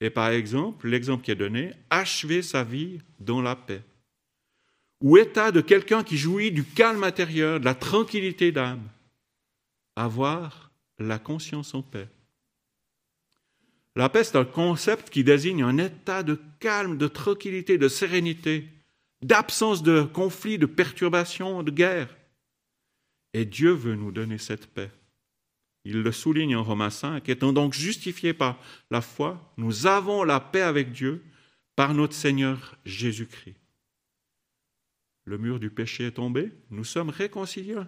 Et 0.00 0.10
par 0.10 0.28
exemple, 0.28 0.86
l'exemple 0.88 1.24
qui 1.24 1.32
est 1.32 1.34
donné, 1.34 1.72
achever 1.90 2.42
sa 2.42 2.62
vie 2.62 3.00
dans 3.18 3.42
la 3.42 3.56
paix. 3.56 3.82
Ou 5.00 5.16
état 5.16 5.52
de 5.52 5.60
quelqu'un 5.60 6.02
qui 6.02 6.16
jouit 6.16 6.50
du 6.50 6.64
calme 6.64 7.04
intérieur, 7.04 7.60
de 7.60 7.64
la 7.64 7.74
tranquillité 7.74 8.52
d'âme. 8.52 8.88
Avoir 9.96 10.70
la 10.98 11.18
conscience 11.18 11.74
en 11.74 11.82
paix. 11.82 12.08
La 13.94 14.08
paix, 14.08 14.24
c'est 14.24 14.36
un 14.36 14.44
concept 14.44 15.10
qui 15.10 15.24
désigne 15.24 15.62
un 15.62 15.78
état 15.78 16.22
de 16.22 16.40
calme, 16.60 16.98
de 16.98 17.08
tranquillité, 17.08 17.78
de 17.78 17.88
sérénité, 17.88 18.68
d'absence 19.22 19.82
de 19.82 20.02
conflit, 20.02 20.58
de 20.58 20.66
perturbation, 20.66 21.62
de 21.62 21.70
guerre. 21.70 22.14
Et 23.34 23.44
Dieu 23.44 23.72
veut 23.72 23.96
nous 23.96 24.12
donner 24.12 24.38
cette 24.38 24.66
paix. 24.66 24.90
Il 25.84 26.02
le 26.02 26.12
souligne 26.12 26.56
en 26.56 26.62
Romains 26.62 26.90
5, 26.90 27.28
étant 27.28 27.52
donc 27.52 27.72
justifiés 27.72 28.34
par 28.34 28.60
la 28.90 29.00
foi, 29.00 29.52
nous 29.56 29.86
avons 29.86 30.22
la 30.22 30.40
paix 30.40 30.62
avec 30.62 30.92
Dieu 30.92 31.24
par 31.76 31.94
notre 31.94 32.14
Seigneur 32.14 32.76
Jésus-Christ. 32.84 33.56
Le 35.28 35.36
mur 35.36 35.60
du 35.60 35.68
péché 35.68 36.06
est 36.06 36.12
tombé, 36.12 36.50
nous 36.70 36.84
sommes 36.84 37.10
réconciliés 37.10 37.82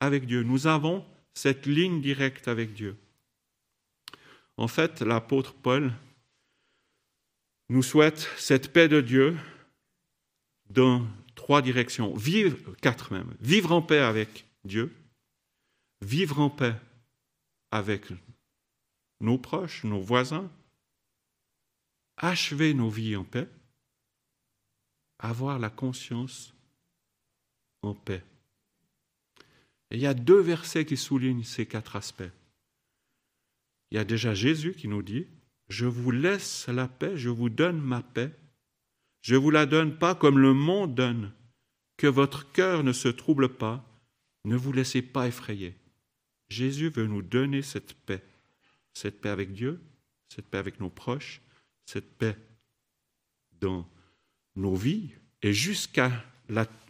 avec 0.00 0.24
Dieu, 0.24 0.42
nous 0.42 0.66
avons 0.66 1.04
cette 1.34 1.66
ligne 1.66 2.00
directe 2.00 2.48
avec 2.48 2.72
Dieu. 2.72 2.96
En 4.56 4.68
fait, 4.68 5.02
l'apôtre 5.02 5.52
Paul 5.52 5.92
nous 7.68 7.82
souhaite 7.82 8.20
cette 8.38 8.72
paix 8.72 8.88
de 8.88 9.02
Dieu 9.02 9.36
dans 10.70 11.06
trois 11.34 11.60
directions, 11.60 12.16
vivre, 12.16 12.56
quatre 12.80 13.12
même, 13.12 13.36
vivre 13.38 13.72
en 13.72 13.82
paix 13.82 14.00
avec 14.00 14.46
Dieu, 14.64 14.90
vivre 16.00 16.40
en 16.40 16.48
paix 16.48 16.74
avec 17.70 18.06
nos 19.20 19.36
proches, 19.36 19.84
nos 19.84 20.00
voisins, 20.00 20.50
achever 22.16 22.72
nos 22.72 22.88
vies 22.88 23.14
en 23.14 23.24
paix, 23.24 23.46
avoir 25.18 25.58
la 25.58 25.68
conscience 25.68 26.54
en 27.82 27.94
paix. 27.94 28.22
Et 29.90 29.96
il 29.96 30.00
y 30.00 30.06
a 30.06 30.14
deux 30.14 30.40
versets 30.40 30.84
qui 30.84 30.96
soulignent 30.96 31.44
ces 31.44 31.66
quatre 31.66 31.96
aspects. 31.96 32.30
Il 33.90 33.96
y 33.96 33.98
a 33.98 34.04
déjà 34.04 34.34
Jésus 34.34 34.74
qui 34.74 34.88
nous 34.88 35.02
dit, 35.02 35.26
je 35.68 35.86
vous 35.86 36.10
laisse 36.10 36.68
la 36.68 36.88
paix, 36.88 37.16
je 37.16 37.30
vous 37.30 37.48
donne 37.48 37.80
ma 37.80 38.02
paix. 38.02 38.32
Je 39.20 39.36
vous 39.36 39.50
la 39.50 39.66
donne 39.66 39.98
pas 39.98 40.14
comme 40.14 40.38
le 40.38 40.54
monde 40.54 40.94
donne, 40.94 41.32
que 41.96 42.06
votre 42.06 42.50
cœur 42.52 42.84
ne 42.84 42.92
se 42.92 43.08
trouble 43.08 43.48
pas, 43.56 43.84
ne 44.44 44.56
vous 44.56 44.72
laissez 44.72 45.02
pas 45.02 45.26
effrayer. 45.26 45.74
Jésus 46.48 46.88
veut 46.88 47.06
nous 47.06 47.22
donner 47.22 47.62
cette 47.62 47.94
paix, 47.94 48.22
cette 48.94 49.20
paix 49.20 49.28
avec 49.28 49.52
Dieu, 49.52 49.80
cette 50.28 50.46
paix 50.46 50.58
avec 50.58 50.80
nos 50.80 50.88
proches, 50.88 51.40
cette 51.84 52.16
paix 52.16 52.36
dans 53.60 53.86
nos 54.56 54.74
vies 54.74 55.10
et 55.42 55.52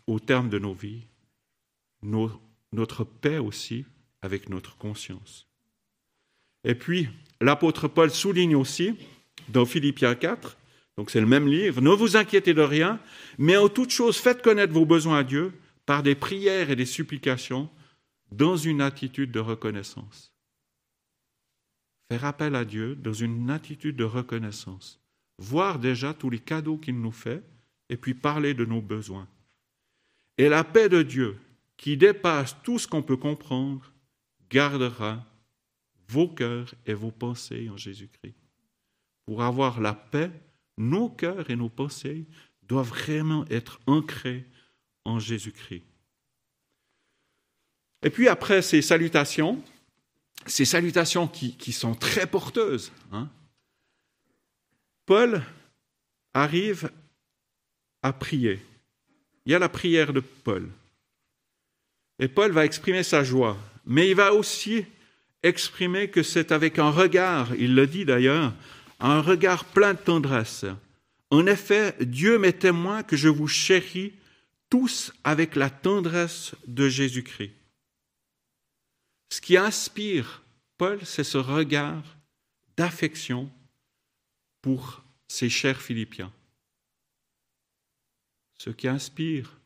jusqu'au 0.08 0.24
terme 0.24 0.48
de 0.48 0.58
nos 0.58 0.72
vies, 0.72 1.02
notre 2.72 3.04
paix 3.04 3.38
aussi 3.38 3.84
avec 4.22 4.48
notre 4.48 4.76
conscience. 4.76 5.46
Et 6.64 6.74
puis, 6.74 7.08
l'apôtre 7.40 7.88
Paul 7.88 8.10
souligne 8.10 8.56
aussi, 8.56 8.94
dans 9.50 9.66
Philippiens 9.66 10.14
4, 10.14 10.56
donc 10.96 11.10
c'est 11.10 11.20
le 11.20 11.26
même 11.26 11.46
livre, 11.46 11.80
ne 11.80 11.90
vous 11.90 12.16
inquiétez 12.16 12.54
de 12.54 12.62
rien, 12.62 12.98
mais 13.36 13.56
en 13.56 13.68
toute 13.68 13.90
chose 13.90 14.16
faites 14.16 14.42
connaître 14.42 14.72
vos 14.72 14.86
besoins 14.86 15.18
à 15.18 15.24
Dieu 15.24 15.52
par 15.86 16.02
des 16.02 16.14
prières 16.14 16.70
et 16.70 16.76
des 16.76 16.86
supplications 16.86 17.68
dans 18.32 18.56
une 18.56 18.80
attitude 18.80 19.30
de 19.30 19.40
reconnaissance. 19.40 20.32
Faire 22.10 22.24
appel 22.24 22.54
à 22.54 22.64
Dieu 22.64 22.96
dans 22.96 23.12
une 23.12 23.50
attitude 23.50 23.96
de 23.96 24.04
reconnaissance. 24.04 25.00
Voir 25.38 25.78
déjà 25.78 26.14
tous 26.14 26.30
les 26.30 26.40
cadeaux 26.40 26.78
qu'il 26.78 26.98
nous 26.98 27.12
fait 27.12 27.42
et 27.90 27.96
puis 27.96 28.14
parler 28.14 28.54
de 28.54 28.64
nos 28.64 28.80
besoins. 28.80 29.28
Et 30.38 30.48
la 30.48 30.64
paix 30.64 30.88
de 30.88 31.02
Dieu, 31.02 31.38
qui 31.76 31.96
dépasse 31.96 32.56
tout 32.62 32.78
ce 32.78 32.88
qu'on 32.88 33.02
peut 33.02 33.16
comprendre, 33.16 33.92
gardera 34.50 35.24
vos 36.08 36.28
cœurs 36.28 36.74
et 36.86 36.94
vos 36.94 37.10
pensées 37.10 37.68
en 37.68 37.76
Jésus-Christ. 37.76 38.34
Pour 39.26 39.42
avoir 39.42 39.80
la 39.80 39.92
paix 39.92 40.30
nos 40.78 41.08
cœurs 41.08 41.50
et 41.50 41.56
nos 41.56 41.68
pensées 41.68 42.24
doivent 42.62 42.88
vraiment 42.88 43.44
être 43.50 43.80
ancrés 43.86 44.46
en 45.04 45.18
Jésus-Christ. 45.18 45.84
Et 48.02 48.10
puis 48.10 48.28
après 48.28 48.62
ces 48.62 48.80
salutations, 48.80 49.62
ces 50.46 50.64
salutations 50.64 51.26
qui, 51.26 51.72
sont 51.72 51.94
très 51.94 52.26
porteuses, 52.26 52.92
hein, 53.10 53.28
Paul 55.04 55.42
arrive 56.32 56.90
à 58.02 58.12
prier. 58.12 58.64
Il 59.48 59.52
y 59.52 59.54
a 59.54 59.58
la 59.58 59.70
prière 59.70 60.12
de 60.12 60.20
Paul. 60.20 60.68
Et 62.18 62.28
Paul 62.28 62.52
va 62.52 62.66
exprimer 62.66 63.02
sa 63.02 63.24
joie, 63.24 63.56
mais 63.86 64.10
il 64.10 64.14
va 64.14 64.34
aussi 64.34 64.84
exprimer 65.42 66.10
que 66.10 66.22
c'est 66.22 66.52
avec 66.52 66.78
un 66.78 66.90
regard, 66.90 67.54
il 67.54 67.74
le 67.74 67.86
dit 67.86 68.04
d'ailleurs, 68.04 68.52
un 69.00 69.22
regard 69.22 69.64
plein 69.64 69.94
de 69.94 70.00
tendresse. 70.00 70.66
En 71.30 71.46
effet, 71.46 71.96
Dieu 71.98 72.38
m'est 72.38 72.58
témoin 72.58 73.02
que 73.02 73.16
je 73.16 73.30
vous 73.30 73.48
chéris 73.48 74.12
tous 74.68 75.14
avec 75.24 75.56
la 75.56 75.70
tendresse 75.70 76.54
de 76.66 76.90
Jésus-Christ. 76.90 77.54
Ce 79.32 79.40
qui 79.40 79.56
inspire 79.56 80.42
Paul, 80.76 80.98
c'est 81.06 81.24
ce 81.24 81.38
regard 81.38 82.02
d'affection 82.76 83.50
pour 84.60 85.02
ses 85.26 85.48
chers 85.48 85.80
Philippiens. 85.80 86.32
Ce 88.58 88.70
qui 88.70 88.88
inspire 88.88 89.60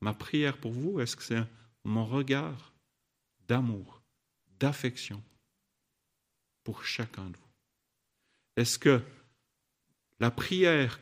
ma 0.00 0.14
prière 0.14 0.58
pour 0.58 0.72
vous, 0.72 1.00
est-ce 1.00 1.16
que 1.16 1.22
c'est 1.22 1.44
mon 1.84 2.04
regard 2.04 2.72
d'amour, 3.46 4.02
d'affection 4.58 5.22
pour 6.62 6.84
chacun 6.84 7.28
de 7.30 7.36
vous? 7.36 7.52
Est-ce 8.56 8.78
que 8.78 9.02
la 10.20 10.30
prière 10.30 11.00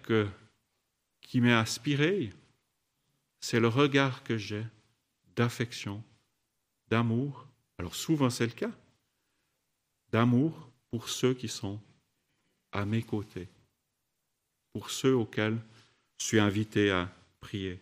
qui 1.20 1.40
m'est 1.40 1.52
inspirée, 1.52 2.32
c'est 3.40 3.60
le 3.60 3.68
regard 3.68 4.24
que 4.24 4.36
j'ai 4.36 4.66
d'affection, 5.36 6.02
d'amour 6.88 7.46
alors 7.82 7.96
souvent 7.96 8.30
c'est 8.30 8.46
le 8.46 8.52
cas, 8.52 8.70
d'amour 10.12 10.70
pour 10.90 11.08
ceux 11.08 11.34
qui 11.34 11.48
sont 11.48 11.80
à 12.70 12.84
mes 12.84 13.02
côtés, 13.02 13.48
pour 14.72 14.90
ceux 14.90 15.16
auxquels 15.16 15.58
suis 16.22 16.40
invité 16.40 16.90
à 16.90 17.08
prier. 17.40 17.78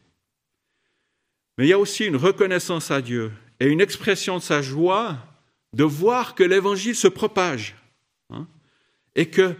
Mais 1.59 1.67
il 1.67 1.69
y 1.69 1.75
a 1.75 1.79
aussi 1.79 2.07
une 2.07 2.17
reconnaissance 2.17 2.91
à 2.91 3.03
Dieu 3.03 3.33
et 3.61 3.67
une 3.67 3.81
expression 3.81 4.39
de 4.39 4.43
sa 4.43 4.63
joie 4.63 5.19
de 5.75 5.85
voir 5.85 6.35
que 6.35 6.43
l'évangile 6.43 6.97
se 6.97 7.09
propage 7.09 7.77
hein, 8.31 8.47
et 9.15 9.27
que 9.27 9.55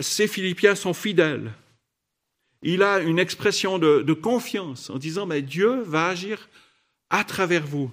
ces 0.00 0.28
Philippiens 0.28 0.74
sont 0.74 0.94
fidèles. 0.94 1.52
Il 2.62 2.82
a 2.82 3.00
une 3.00 3.18
expression 3.18 3.78
de, 3.78 4.12
confiance 4.12 4.88
en 4.88 4.98
disant, 4.98 5.26
mais 5.26 5.42
Dieu 5.42 5.82
va 5.82 6.06
agir 6.06 6.48
à 7.10 7.24
travers 7.24 7.66
vous. 7.66 7.90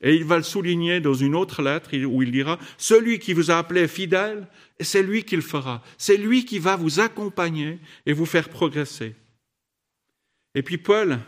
Et 0.00 0.14
il 0.14 0.24
va 0.24 0.38
le 0.38 0.44
souligner 0.44 1.00
dans 1.00 1.14
une 1.14 1.34
autre 1.34 1.60
lettre 1.60 1.90
où 2.06 2.22
il 2.22 2.30
dira, 2.30 2.58
celui 2.78 3.18
qui 3.18 3.32
vous 3.34 3.50
a 3.50 3.58
appelé 3.58 3.86
fidèle, 3.86 4.46
c'est 4.80 5.02
lui 5.02 5.24
qui 5.24 5.36
le 5.36 5.42
fera. 5.42 5.82
C'est 5.98 6.16
lui 6.16 6.44
qui 6.44 6.58
va 6.58 6.76
vous 6.76 7.00
accompagner 7.00 7.78
et 8.06 8.12
vous 8.12 8.26
faire 8.26 8.48
progresser. 8.48 9.14
Et 10.54 10.62
puis 10.62 10.78
Paul 10.78 11.18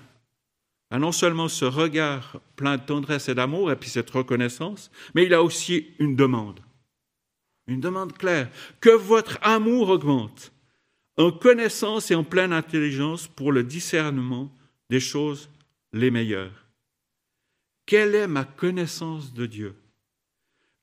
a 0.90 0.98
non 0.98 1.12
seulement 1.12 1.48
ce 1.48 1.64
regard 1.64 2.40
plein 2.56 2.76
de 2.76 2.82
tendresse 2.82 3.28
et 3.28 3.34
d'amour, 3.34 3.70
et 3.70 3.76
puis 3.76 3.90
cette 3.90 4.10
reconnaissance, 4.10 4.90
mais 5.14 5.24
il 5.24 5.34
a 5.34 5.42
aussi 5.42 5.88
une 5.98 6.16
demande. 6.16 6.60
Une 7.66 7.80
demande 7.80 8.16
claire. 8.16 8.50
Que 8.80 8.90
votre 8.90 9.38
amour 9.42 9.90
augmente 9.90 10.52
en 11.16 11.30
connaissance 11.30 12.10
et 12.10 12.14
en 12.14 12.24
pleine 12.24 12.52
intelligence 12.52 13.28
pour 13.28 13.52
le 13.52 13.62
discernement 13.62 14.50
des 14.88 15.00
choses 15.00 15.50
les 15.92 16.10
meilleures. 16.10 16.66
Quelle 17.86 18.14
est 18.14 18.26
ma 18.26 18.44
connaissance 18.44 19.34
de 19.34 19.46
Dieu? 19.46 19.76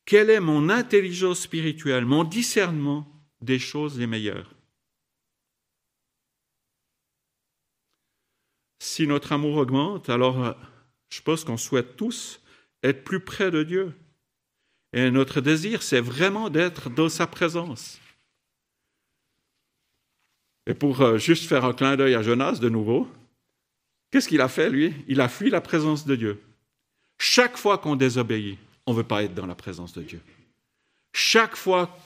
Quelle 0.06 0.30
est 0.30 0.40
mon 0.40 0.70
intelligence 0.70 1.42
spirituelle, 1.42 2.06
mon 2.06 2.24
discernement 2.24 3.08
des 3.42 3.60
choses 3.60 4.00
les 4.00 4.08
meilleures? 4.08 4.57
Si 8.80 9.08
notre 9.08 9.32
amour 9.32 9.58
augmente, 9.58 10.10
alors 10.10 10.56
je 11.10 11.22
pense 11.22 11.44
qu'on 11.44 11.58
souhaite 11.58 11.96
tous 11.96 12.42
être 12.84 13.04
plus 13.04 13.20
près 13.20 13.52
de 13.52 13.64
Dieu. 13.64 13.94
Et 14.94 15.12
notre 15.12 15.42
désir, 15.42 15.84
c'est 15.84 16.00
vraiment 16.00 16.50
d'être 16.50 16.90
dans 16.90 17.10
sa 17.10 17.28
présence. 17.28 18.00
Et 20.66 20.74
pour 20.74 21.02
euh, 21.02 21.18
juste 21.18 21.48
faire 21.48 21.66
un 21.66 21.74
clin 21.74 21.96
d'œil 21.96 22.16
à 22.16 22.22
Jonas 22.22 22.60
de 22.60 22.70
nouveau, 22.70 23.08
qu'est-ce 24.12 24.28
qu'il 24.28 24.42
a 24.42 24.50
fait, 24.50 24.70
lui? 24.70 24.94
Il 25.08 25.22
a 25.22 25.30
fui 25.30 25.50
la 25.50 25.62
présence 25.62 26.06
de 26.06 26.16
Dieu. 26.16 26.42
Chaque 27.18 27.58
fois 27.58 27.78
qu'on 27.78 27.96
désobéit, 27.96 28.58
on 28.86 28.92
ne 28.92 28.98
veut 28.98 29.04
pas 29.04 29.24
être 29.24 29.34
dans 29.34 29.46
la 29.46 29.56
présence 29.56 29.94
de 29.94 30.04
Dieu. 30.04 30.22
Chaque 31.14 31.56
fois 31.56 31.98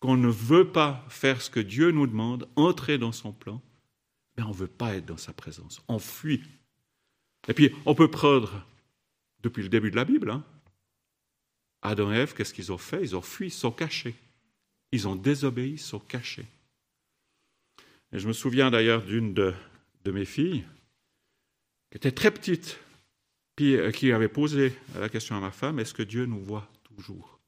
qu'on 0.00 0.16
ne 0.16 0.28
veut 0.28 0.68
pas 0.68 1.04
faire 1.08 1.40
ce 1.40 1.50
que 1.50 1.60
Dieu 1.60 1.90
nous 1.90 2.06
demande, 2.06 2.48
entrer 2.56 2.98
dans 2.98 3.12
son 3.12 3.32
plan, 3.32 3.62
mais 4.36 4.42
on 4.42 4.50
ne 4.50 4.54
veut 4.54 4.66
pas 4.66 4.94
être 4.94 5.06
dans 5.06 5.16
sa 5.16 5.32
présence. 5.32 5.82
On 5.88 5.98
fuit. 5.98 6.42
Et 7.48 7.54
puis, 7.54 7.74
on 7.86 7.94
peut 7.94 8.10
prendre, 8.10 8.64
depuis 9.42 9.62
le 9.62 9.68
début 9.68 9.90
de 9.90 9.96
la 9.96 10.04
Bible, 10.04 10.30
hein, 10.30 10.44
Adam 11.82 12.12
et 12.12 12.16
Ève, 12.16 12.34
qu'est-ce 12.34 12.54
qu'ils 12.54 12.72
ont 12.72 12.78
fait? 12.78 13.02
Ils 13.02 13.16
ont 13.16 13.22
fui, 13.22 13.48
ils 13.48 13.50
sont 13.50 13.72
cachés. 13.72 14.14
Ils 14.92 15.08
ont 15.08 15.16
désobéi, 15.16 15.72
ils 15.72 15.80
sont 15.80 15.98
cachés. 15.98 16.46
Et 18.12 18.18
je 18.18 18.28
me 18.28 18.32
souviens 18.32 18.70
d'ailleurs 18.70 19.04
d'une 19.04 19.34
de, 19.34 19.54
mes 20.06 20.24
filles, 20.24 20.64
qui 21.90 21.96
était 21.96 22.12
très 22.12 22.30
petite, 22.30 22.78
puis 23.56 23.76
euh, 23.76 23.90
qui 23.90 24.12
avait 24.12 24.28
posé 24.28 24.72
la 24.96 25.08
question 25.08 25.36
à 25.36 25.40
ma 25.40 25.50
femme, 25.50 25.78
est-ce 25.78 25.94
que 25.94 26.02
Dieu 26.02 26.26
nous 26.26 26.42
voit 26.42 26.68
toujours? 26.84 27.40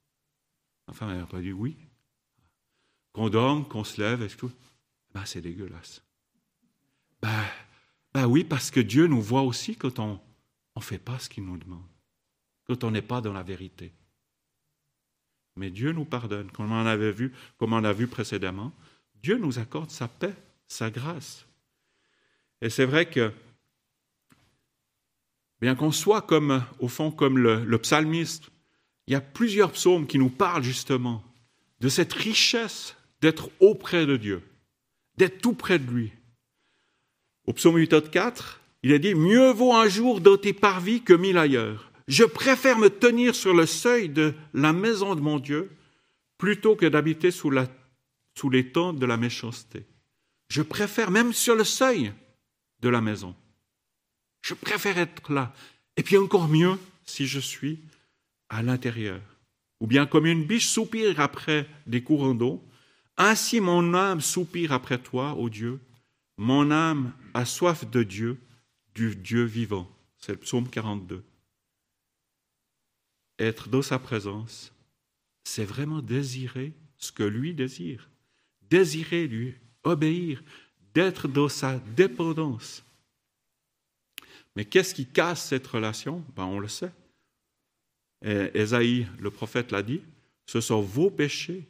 Ma 0.88 0.94
femme 0.94 1.16
n'a 1.16 1.26
pas 1.26 1.40
dit 1.40 1.52
oui. 1.52 1.76
Qu'on 3.12 3.28
dorme, 3.28 3.68
qu'on 3.68 3.84
se 3.84 4.00
lève, 4.00 4.26
ben, 5.14 5.24
c'est 5.24 5.40
dégueulasse. 5.40 6.03
Ben, 7.24 7.44
ben, 8.12 8.26
oui, 8.26 8.44
parce 8.44 8.70
que 8.70 8.80
Dieu 8.80 9.06
nous 9.06 9.22
voit 9.22 9.40
aussi 9.40 9.76
quand 9.76 9.98
on 9.98 10.20
ne 10.76 10.82
fait 10.82 10.98
pas 10.98 11.18
ce 11.18 11.30
qu'il 11.30 11.46
nous 11.46 11.56
demande, 11.56 11.86
quand 12.66 12.84
on 12.84 12.90
n'est 12.90 13.00
pas 13.00 13.22
dans 13.22 13.32
la 13.32 13.42
vérité. 13.42 13.94
Mais 15.56 15.70
Dieu 15.70 15.92
nous 15.92 16.04
pardonne, 16.04 16.50
comme 16.50 16.70
on 16.70 16.84
avait 16.84 17.12
vu, 17.12 17.32
comme 17.56 17.72
on 17.72 17.82
a 17.82 17.94
vu 17.94 18.08
précédemment. 18.08 18.72
Dieu 19.22 19.38
nous 19.38 19.58
accorde 19.58 19.90
sa 19.90 20.06
paix, 20.06 20.34
sa 20.66 20.90
grâce. 20.90 21.46
Et 22.60 22.68
c'est 22.68 22.84
vrai 22.84 23.08
que 23.08 23.32
bien 25.62 25.74
qu'on 25.74 25.92
soit 25.92 26.20
comme, 26.20 26.62
au 26.80 26.88
fond, 26.88 27.10
comme 27.10 27.38
le, 27.38 27.78
psalmiste, 27.78 28.50
il 29.06 29.14
y 29.14 29.16
a 29.16 29.22
plusieurs 29.22 29.72
psaumes 29.72 30.06
qui 30.06 30.18
nous 30.18 30.28
parlent 30.28 30.62
justement 30.62 31.24
de 31.80 31.88
cette 31.88 32.12
richesse 32.12 32.96
d'être 33.22 33.48
auprès 33.60 34.04
de 34.04 34.18
Dieu, 34.18 34.42
d'être 35.16 35.40
tout 35.40 35.54
près 35.54 35.78
de 35.78 35.90
lui. 35.90 36.12
Au 37.46 37.52
psaume 37.52 37.76
84, 37.76 38.60
il 38.82 38.92
a 38.92 38.98
dit 38.98 39.14
Mieux 39.14 39.50
vaut 39.50 39.74
un 39.74 39.88
jour 39.88 40.20
dans 40.20 40.36
tes 40.36 40.52
parvis 40.52 41.02
que 41.02 41.12
mille 41.12 41.38
ailleurs. 41.38 41.90
Je 42.08 42.24
préfère 42.24 42.78
me 42.78 42.88
tenir 42.88 43.34
sur 43.34 43.54
le 43.54 43.66
seuil 43.66 44.08
de 44.08 44.34
la 44.52 44.72
maison 44.72 45.14
de 45.14 45.20
mon 45.20 45.38
Dieu 45.38 45.70
plutôt 46.38 46.76
que 46.76 46.86
d'habiter 46.86 47.30
sous, 47.30 47.52
sous 48.38 48.50
les 48.50 48.72
tentes 48.72 48.98
de 48.98 49.06
la 49.06 49.16
méchanceté. 49.16 49.84
Je 50.48 50.62
préfère 50.62 51.10
même 51.10 51.32
sur 51.32 51.54
le 51.54 51.64
seuil 51.64 52.12
de 52.80 52.88
la 52.88 53.00
maison. 53.00 53.34
Je 54.42 54.54
préfère 54.54 54.98
être 54.98 55.32
là. 55.32 55.54
Et 55.96 56.02
puis 56.02 56.18
encore 56.18 56.48
mieux 56.48 56.78
si 57.06 57.26
je 57.26 57.40
suis 57.40 57.78
à 58.50 58.62
l'intérieur. 58.62 59.20
Ou 59.80 59.86
bien 59.86 60.06
comme 60.06 60.26
une 60.26 60.44
biche 60.44 60.66
soupire 60.66 61.20
après 61.20 61.66
des 61.86 62.02
courants 62.02 62.34
d'eau, 62.34 62.62
ainsi 63.16 63.60
mon 63.60 63.94
âme 63.94 64.20
soupire 64.20 64.72
après 64.72 64.98
toi, 64.98 65.34
ô 65.34 65.48
Dieu. 65.48 65.80
Mon 66.36 66.70
âme 66.70 67.12
a 67.34 67.44
soif 67.44 67.88
de 67.90 68.02
Dieu, 68.02 68.40
du 68.94 69.14
Dieu 69.16 69.44
vivant. 69.44 69.90
C'est 70.18 70.32
le 70.32 70.38
psaume 70.38 70.68
42. 70.68 71.22
Être 73.38 73.68
dans 73.68 73.82
sa 73.82 73.98
présence, 73.98 74.72
c'est 75.42 75.64
vraiment 75.64 76.00
désirer 76.00 76.72
ce 76.96 77.12
que 77.12 77.24
lui 77.24 77.52
désire. 77.52 78.08
Désirer 78.70 79.26
lui 79.26 79.54
obéir, 79.82 80.42
d'être 80.94 81.28
dans 81.28 81.48
sa 81.48 81.78
dépendance. 81.78 82.84
Mais 84.56 84.64
qu'est-ce 84.64 84.94
qui 84.94 85.06
casse 85.06 85.48
cette 85.48 85.66
relation? 85.66 86.24
Ben, 86.36 86.44
On 86.44 86.60
le 86.60 86.68
sait. 86.68 86.92
Et 88.24 88.50
Esaïe, 88.54 89.06
le 89.18 89.30
prophète, 89.30 89.72
l'a 89.72 89.82
dit, 89.82 90.00
ce 90.46 90.60
sont 90.60 90.80
vos 90.80 91.10
péchés 91.10 91.66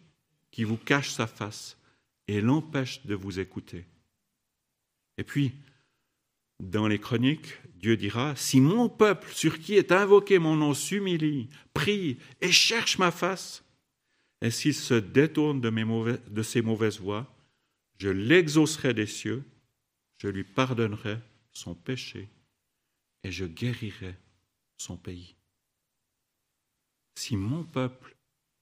qui 0.50 0.62
vous 0.62 0.76
cachent 0.76 1.10
sa 1.10 1.26
face 1.26 1.76
et 2.28 2.40
l'empêchent 2.40 3.04
de 3.06 3.14
vous 3.14 3.40
écouter. 3.40 3.84
Et 5.18 5.24
puis, 5.24 5.52
dans 6.60 6.88
les 6.88 6.98
chroniques, 6.98 7.58
Dieu 7.74 7.96
dira, 7.96 8.34
si 8.36 8.60
mon 8.60 8.88
peuple 8.88 9.28
sur 9.32 9.58
qui 9.58 9.74
est 9.74 9.92
invoqué 9.92 10.38
mon 10.38 10.56
nom 10.56 10.74
s'humilie, 10.74 11.48
prie 11.72 12.18
et 12.40 12.52
cherche 12.52 12.98
ma 12.98 13.10
face, 13.10 13.64
et 14.40 14.50
s'il 14.50 14.74
se 14.74 14.94
détourne 14.94 15.60
de, 15.60 16.42
ses 16.42 16.62
mauvaises 16.62 17.00
voies, 17.00 17.34
je 17.98 18.08
l'exaucerai 18.08 18.92
des 18.94 19.06
cieux, 19.06 19.44
je 20.18 20.28
lui 20.28 20.44
pardonnerai 20.44 21.18
son 21.52 21.74
péché 21.74 22.28
et 23.22 23.32
je 23.32 23.44
guérirai 23.44 24.14
son 24.76 24.96
pays. 24.96 25.34
Si 27.16 27.36
mon 27.36 27.64
peuple, 27.64 28.16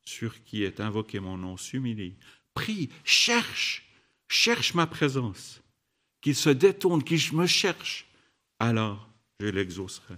sur 0.04 0.42
qui 0.44 0.62
est 0.62 0.80
invoqué 0.80 1.20
mon 1.20 1.36
nom, 1.36 1.56
s'humilie, 1.56 2.16
prie, 2.54 2.90
cherche, 3.02 3.88
cherche 4.28 4.74
ma 4.74 4.86
présence, 4.86 5.62
qu'il 6.22 6.36
se 6.36 6.48
détourne, 6.48 7.02
qu'il 7.02 7.20
me 7.36 7.46
cherche, 7.46 8.06
alors 8.58 9.08
je 9.40 9.46
l'exaucerai. 9.48 10.14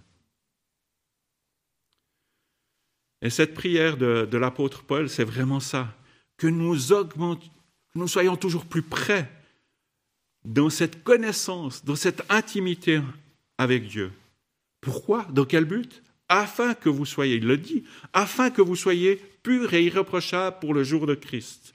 Et 3.23 3.31
cette 3.31 3.55
prière 3.55 3.97
de, 3.97 4.37
l'apôtre 4.37 4.83
Paul, 4.83 5.09
c'est 5.09 5.25
vraiment 5.25 5.61
ça, 5.61 5.97
que 6.37 6.47
nous 6.47 6.77
que 6.77 7.99
nous 7.99 8.09
soyons 8.09 8.37
toujours 8.37 8.67
plus 8.67 8.83
près 8.83 9.31
dans 10.45 10.69
cette 10.69 11.03
connaissance, 11.03 11.85
dans 11.85 11.97
cette 11.97 12.23
intimité 12.29 13.01
avec 13.57 13.89
Dieu. 13.89 14.13
Pourquoi? 14.83 15.25
Dans 15.31 15.47
quel 15.47 15.65
but? 15.65 16.03
Afin 16.29 16.75
que 16.75 16.91
vous 16.91 17.07
soyez, 17.07 17.37
il 17.37 17.47
le 17.47 17.57
dit, 17.57 17.85
afin 18.13 18.51
que 18.51 18.61
vous 18.61 18.77
soyez 18.77 19.17
purs 19.43 19.73
et 19.73 19.85
irréprochables 19.85 20.59
pour 20.59 20.75
le 20.75 20.85
jour 20.85 21.07
de 21.07 21.15
Christ. 21.15 21.75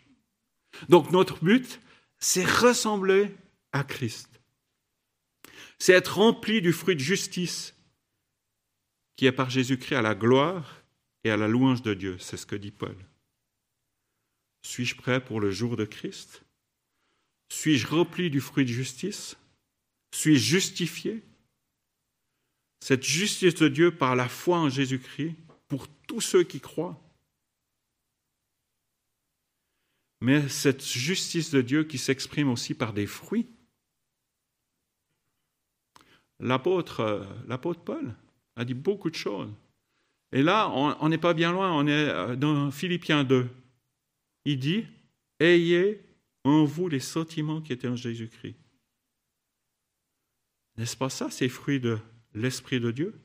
Donc 0.88 1.12
notre 1.12 1.44
but, 1.44 1.80
c'est 2.20 2.46
ressembler 2.46 3.32
à 3.72 3.84
Christ. 3.84 4.42
C'est 5.78 5.94
être 5.94 6.18
rempli 6.18 6.62
du 6.62 6.74
fruit 6.74 6.96
de 6.96 7.02
justice 7.02 7.76
qui 9.16 9.26
est 9.26 9.32
par 9.32 9.50
Jésus-Christ 9.50 9.96
à 9.96 10.02
la 10.02 10.16
gloire 10.16 10.84
et 11.24 11.32
à 11.32 11.38
la 11.38 11.48
louange 11.48 11.82
de 11.82 11.94
Dieu. 11.94 12.18
C'est 12.20 12.38
ce 12.38 12.46
que 12.46 12.56
dit 12.56 12.72
Paul. 12.72 12.96
Suis-je 14.62 14.96
prêt 14.96 15.24
pour 15.24 15.40
le 15.40 15.52
jour 15.52 15.78
de 15.78 15.86
Christ? 15.86 16.44
Suis-je 17.50 17.88
rempli 17.88 18.30
du 18.30 18.42
fruit 18.42 18.66
de 18.66 18.70
justice? 18.70 19.38
Suis-je 20.14 20.44
justifié? 20.44 21.24
Cette 22.82 23.04
justice 23.04 23.56
de 23.56 23.68
Dieu 23.68 23.96
par 23.96 24.16
la 24.16 24.30
foi 24.30 24.60
en 24.60 24.70
Jésus-Christ 24.70 25.36
pour 25.68 25.88
tous 26.08 26.22
ceux 26.22 26.44
qui 26.44 26.60
croient. 26.60 27.02
Mais 30.22 30.48
cette 30.50 30.86
justice 30.86 31.52
de 31.52 31.62
Dieu 31.62 31.84
qui 31.84 31.98
s'exprime 31.98 32.50
aussi 32.50 32.74
par 32.74 32.94
des 32.94 33.08
fruits. 33.08 33.48
L'apôtre, 36.40 37.02
euh, 37.02 37.26
l'apôtre 37.48 37.82
Paul 37.82 38.16
a 38.56 38.66
dit 38.66 38.74
beaucoup 38.74 39.10
de 39.10 39.16
choses. 39.16 39.50
Et 40.32 40.44
là, 40.44 40.70
on 40.70 41.10
n'est 41.10 41.18
pas 41.18 41.34
bien 41.34 41.52
loin, 41.52 41.74
on 41.74 41.88
est 41.88 42.10
euh, 42.10 42.36
dans 42.36 42.70
Philippiens 42.70 43.24
2. 43.24 43.50
Il 44.46 44.60
dit, 44.60 44.86
ayez 45.40 46.04
en 46.44 46.66
vous 46.66 46.88
les 46.88 47.00
sentiments 47.00 47.62
qui 47.62 47.74
étaient 47.74 47.88
en 47.88 47.96
Jésus-Christ. 47.96 48.56
N'est-ce 50.78 50.96
pas 50.96 51.10
ça, 51.10 51.30
ces 51.30 51.50
fruits 51.50 51.80
de 51.80 51.98
l'Esprit 52.34 52.80
de 52.80 52.92
Dieu? 52.92 53.20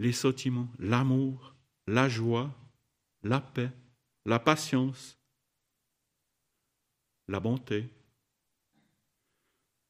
Les 0.00 0.12
sentiments, 0.12 0.68
l'amour, 0.78 1.54
la 1.86 2.08
joie, 2.08 2.50
la 3.22 3.40
paix, 3.40 3.70
la 4.26 4.38
patience, 4.38 5.18
la 7.28 7.40
bonté, 7.40 7.88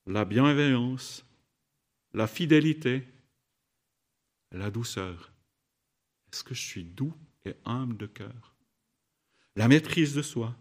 la 0.07 0.25
bienveillance, 0.25 1.25
la 2.19 2.27
fidélité, 2.27 3.07
la 4.51 4.73
douceur. 4.73 5.31
Est-ce 6.33 6.43
que 6.43 6.53
je 6.53 6.61
suis 6.61 6.83
doux 6.83 7.15
et 7.45 7.55
humble 7.65 7.97
de 7.97 8.07
cœur? 8.07 8.57
La 9.55 9.69
maîtrise 9.69 10.17
de 10.17 10.23
soi. 10.23 10.57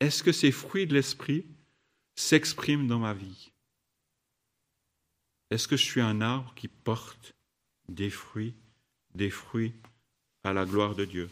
Est-ce 0.00 0.24
que 0.24 0.32
ces 0.32 0.50
fruits 0.50 0.88
de 0.88 0.94
l'esprit 0.94 1.46
s'expriment 2.16 2.88
dans 2.88 2.98
ma 2.98 3.14
vie? 3.14 3.52
Est-ce 5.50 5.68
que 5.68 5.76
je 5.76 5.84
suis 5.84 6.00
un 6.00 6.20
arbre 6.20 6.52
qui 6.56 6.66
porte 6.66 7.36
des 7.88 8.10
fruits, 8.10 8.56
des 9.14 9.30
fruits 9.30 9.72
à 10.42 10.52
la 10.52 10.66
gloire 10.66 10.96
de 10.96 11.04
Dieu? 11.04 11.30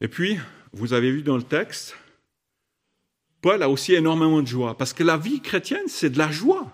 Et 0.00 0.06
puis, 0.06 0.38
vous 0.72 0.92
avez 0.92 1.10
vu 1.10 1.22
dans 1.22 1.36
le 1.36 1.42
texte, 1.42 1.96
Paul 3.40 3.62
a 3.62 3.70
aussi 3.70 3.94
énormément 3.94 4.42
de 4.42 4.46
joie, 4.46 4.76
parce 4.76 4.92
que 4.92 5.02
la 5.02 5.16
vie 5.16 5.40
chrétienne, 5.40 5.88
c'est 5.88 6.10
de 6.10 6.18
la 6.18 6.30
joie. 6.30 6.70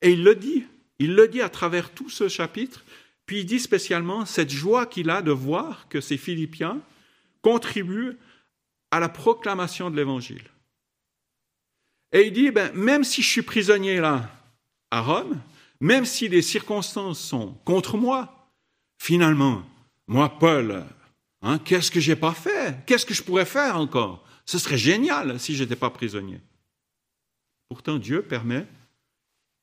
Et 0.00 0.12
il 0.12 0.22
le 0.22 0.34
dit, 0.34 0.64
il 0.98 1.14
le 1.14 1.28
dit 1.28 1.42
à 1.42 1.48
travers 1.48 1.90
tout 1.90 2.08
ce 2.08 2.28
chapitre, 2.28 2.84
puis 3.26 3.40
il 3.40 3.46
dit 3.46 3.60
spécialement 3.60 4.26
cette 4.26 4.50
joie 4.50 4.86
qu'il 4.86 5.10
a 5.10 5.22
de 5.22 5.32
voir 5.32 5.88
que 5.88 6.00
ces 6.00 6.16
Philippiens 6.16 6.80
contribuent 7.40 8.16
à 8.90 9.00
la 9.00 9.08
proclamation 9.08 9.90
de 9.90 9.96
l'Évangile. 9.96 10.44
Et 12.12 12.26
il 12.26 12.32
dit, 12.32 12.50
ben, 12.50 12.72
même 12.74 13.04
si 13.04 13.22
je 13.22 13.28
suis 13.28 13.42
prisonnier 13.42 14.00
là, 14.00 14.30
à 14.90 15.00
Rome, 15.00 15.40
même 15.80 16.04
si 16.04 16.28
les 16.28 16.42
circonstances 16.42 17.18
sont 17.18 17.54
contre 17.64 17.96
moi, 17.96 18.50
finalement, 18.98 19.62
moi, 20.06 20.38
Paul, 20.38 20.84
hein, 21.40 21.58
qu'est-ce 21.58 21.90
que 21.90 22.00
j'ai 22.00 22.16
pas 22.16 22.34
fait? 22.34 22.84
Qu'est-ce 22.86 23.06
que 23.06 23.14
je 23.14 23.22
pourrais 23.22 23.46
faire 23.46 23.76
encore? 23.76 24.24
Ce 24.44 24.58
serait 24.58 24.78
génial 24.78 25.38
si 25.38 25.54
je 25.54 25.62
n'étais 25.62 25.76
pas 25.76 25.90
prisonnier. 25.90 26.40
Pourtant, 27.68 27.98
Dieu 27.98 28.22
permet 28.22 28.66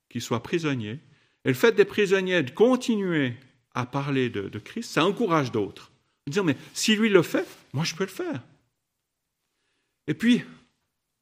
qu'il 0.10 0.22
soit 0.22 0.42
prisonnier. 0.42 1.00
Et 1.46 1.50
le 1.50 1.54
fait 1.54 1.74
des 1.74 1.86
prisonniers 1.86 2.44
de 2.44 2.52
continuer 2.52 3.36
à 3.74 3.86
parler 3.86 4.30
de, 4.30 4.60
Christ, 4.60 4.92
ça 4.92 5.06
encourage 5.06 5.52
d'autres. 5.52 5.92
Dire, 6.28 6.44
mais 6.44 6.58
si 6.74 6.96
lui 6.96 7.10
le 7.10 7.24
fait, 7.24 7.48
moi 7.74 7.84
je 7.84 7.96
peux 7.96 8.04
le 8.04 8.10
faire. 8.10 8.44
Et 10.08 10.13
puis, 10.13 10.44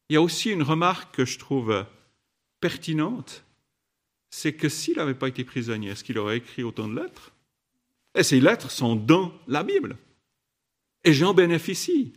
il 0.09 0.13
y 0.13 0.17
a 0.17 0.21
aussi 0.21 0.49
une 0.49 0.63
remarque 0.63 1.15
que 1.15 1.25
je 1.25 1.37
trouve 1.37 1.85
pertinente, 2.59 3.43
c'est 4.29 4.53
que 4.53 4.69
s'il 4.69 4.97
n'avait 4.97 5.13
pas 5.13 5.27
été 5.27 5.43
prisonnier, 5.43 5.89
est-ce 5.89 6.03
qu'il 6.03 6.17
aurait 6.17 6.37
écrit 6.37 6.63
autant 6.63 6.87
de 6.87 6.99
lettres? 6.99 7.31
Et 8.15 8.23
ces 8.23 8.39
lettres 8.39 8.71
sont 8.71 8.95
dans 8.95 9.33
la 9.47 9.63
Bible. 9.63 9.97
Et 11.03 11.13
j'en 11.13 11.33
bénéficie. 11.33 12.13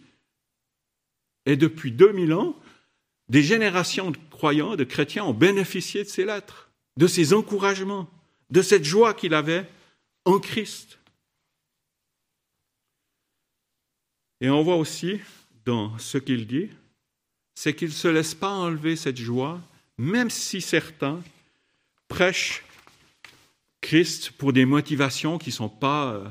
Et 1.47 1.57
depuis 1.57 1.93
2000 1.93 2.33
ans, 2.35 2.57
des 3.29 3.43
générations 3.43 4.11
de 4.11 4.19
croyants, 4.31 4.77
de 4.77 4.85
chrétiens 4.85 5.25
ont 5.25 5.35
bénéficié 5.35 6.05
de 6.05 6.09
ces 6.09 6.25
lettres, 6.25 6.71
de 6.97 7.07
ces 7.07 7.33
encouragements, 7.33 8.11
de 8.51 8.63
cette 8.63 8.85
joie 8.85 9.15
qu'il 9.15 9.35
avait 9.35 9.67
en 10.25 10.39
Christ. 10.39 10.99
Et 14.41 14.51
on 14.51 14.63
voit 14.63 14.77
aussi 14.77 15.21
dans 15.65 15.97
ce 15.99 16.19
qu'il 16.19 16.47
dit, 16.47 16.71
c'est 17.55 17.75
qu'il 17.75 17.89
ne 17.89 17.95
se 17.95 18.09
laisse 18.09 18.35
pas 18.35 18.53
enlever 18.53 18.97
cette 18.97 19.19
joie, 19.19 19.61
même 19.99 20.31
si 20.31 20.61
certains 20.61 21.21
prêchent 22.09 22.65
Christ 23.81 24.33
pour 24.33 24.53
des 24.53 24.65
motivations 24.65 25.39
qui 25.39 25.51
ne 25.51 25.55
sont 25.55 25.69
pas 25.69 26.13
euh, 26.13 26.29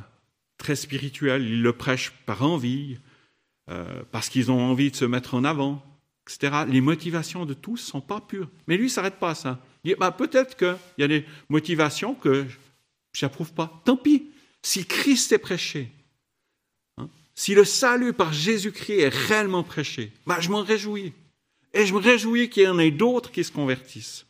très 0.58 0.76
spirituelles. 0.76 1.44
Ils 1.44 1.62
le 1.62 1.74
prêchent 1.74 2.12
par 2.26 2.44
envie, 2.44 2.98
euh, 3.70 4.02
parce 4.12 4.30
qu'ils 4.30 4.52
ont 4.52 4.60
envie 4.60 4.92
de 4.92 4.96
se 4.96 5.06
mettre 5.06 5.36
en 5.36 5.44
avant, 5.44 5.84
etc. 6.28 6.64
Les 6.68 6.82
motivations 6.82 7.46
de 7.46 7.54
tous 7.54 7.74
ne 7.74 7.78
sont 7.92 8.02
pas 8.02 8.22
pures. 8.22 8.50
Mais 8.68 8.78
lui, 8.78 8.86
il 8.86 8.88
ne 8.88 8.92
s'arrête 8.92 9.20
pas 9.20 9.32
à 9.32 9.36
ça. 9.36 9.60
Il 9.84 9.92
dit, 9.92 9.96
bah, 10.00 10.12
peut-être 10.12 10.58
qu'il 10.58 10.78
y 10.98 11.04
a 11.04 11.08
des 11.08 11.26
motivations 11.50 12.16
que 12.16 12.46
je 13.14 13.26
n'approuve 13.26 13.54
pas. 13.54 13.82
Tant 13.86 13.98
pis. 13.98 14.28
Si 14.62 14.86
Christ 14.86 15.32
est 15.32 15.38
prêché, 15.38 15.90
si 17.34 17.54
le 17.54 17.64
salut 17.64 18.12
par 18.12 18.34
Jésus-Christ 18.34 19.00
est 19.00 19.08
réellement 19.08 19.64
prêché, 19.64 20.12
bah, 20.26 20.40
je 20.42 20.50
m'en 20.50 20.62
réjouis. 20.62 21.14
Et 21.74 21.86
je 21.86 21.94
me 21.94 22.00
réjouis 22.00 22.50
qu'il 22.50 22.64
y 22.64 22.68
en 22.68 22.80
ait 22.80 22.92
d'autres 22.92 23.32
qui 23.32 23.44
se 23.44 23.52
convertissent. 23.52 24.26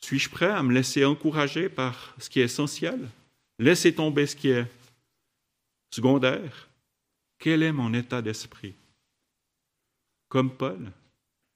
Suis-je 0.00 0.30
prêt 0.30 0.50
à 0.50 0.62
me 0.62 0.72
laisser 0.72 1.04
encourager 1.04 1.68
par 1.68 2.14
ce 2.18 2.30
qui 2.30 2.40
est 2.40 2.44
essentiel? 2.44 3.08
Laisser 3.58 3.92
tomber 3.92 4.26
ce 4.26 4.36
qui 4.36 4.50
est 4.50 4.66
secondaire 5.96 6.68
Quel 7.38 7.62
est 7.62 7.72
mon 7.72 7.94
état 7.94 8.22
d'esprit? 8.22 8.74
Comme 10.28 10.54
Paul, 10.54 10.92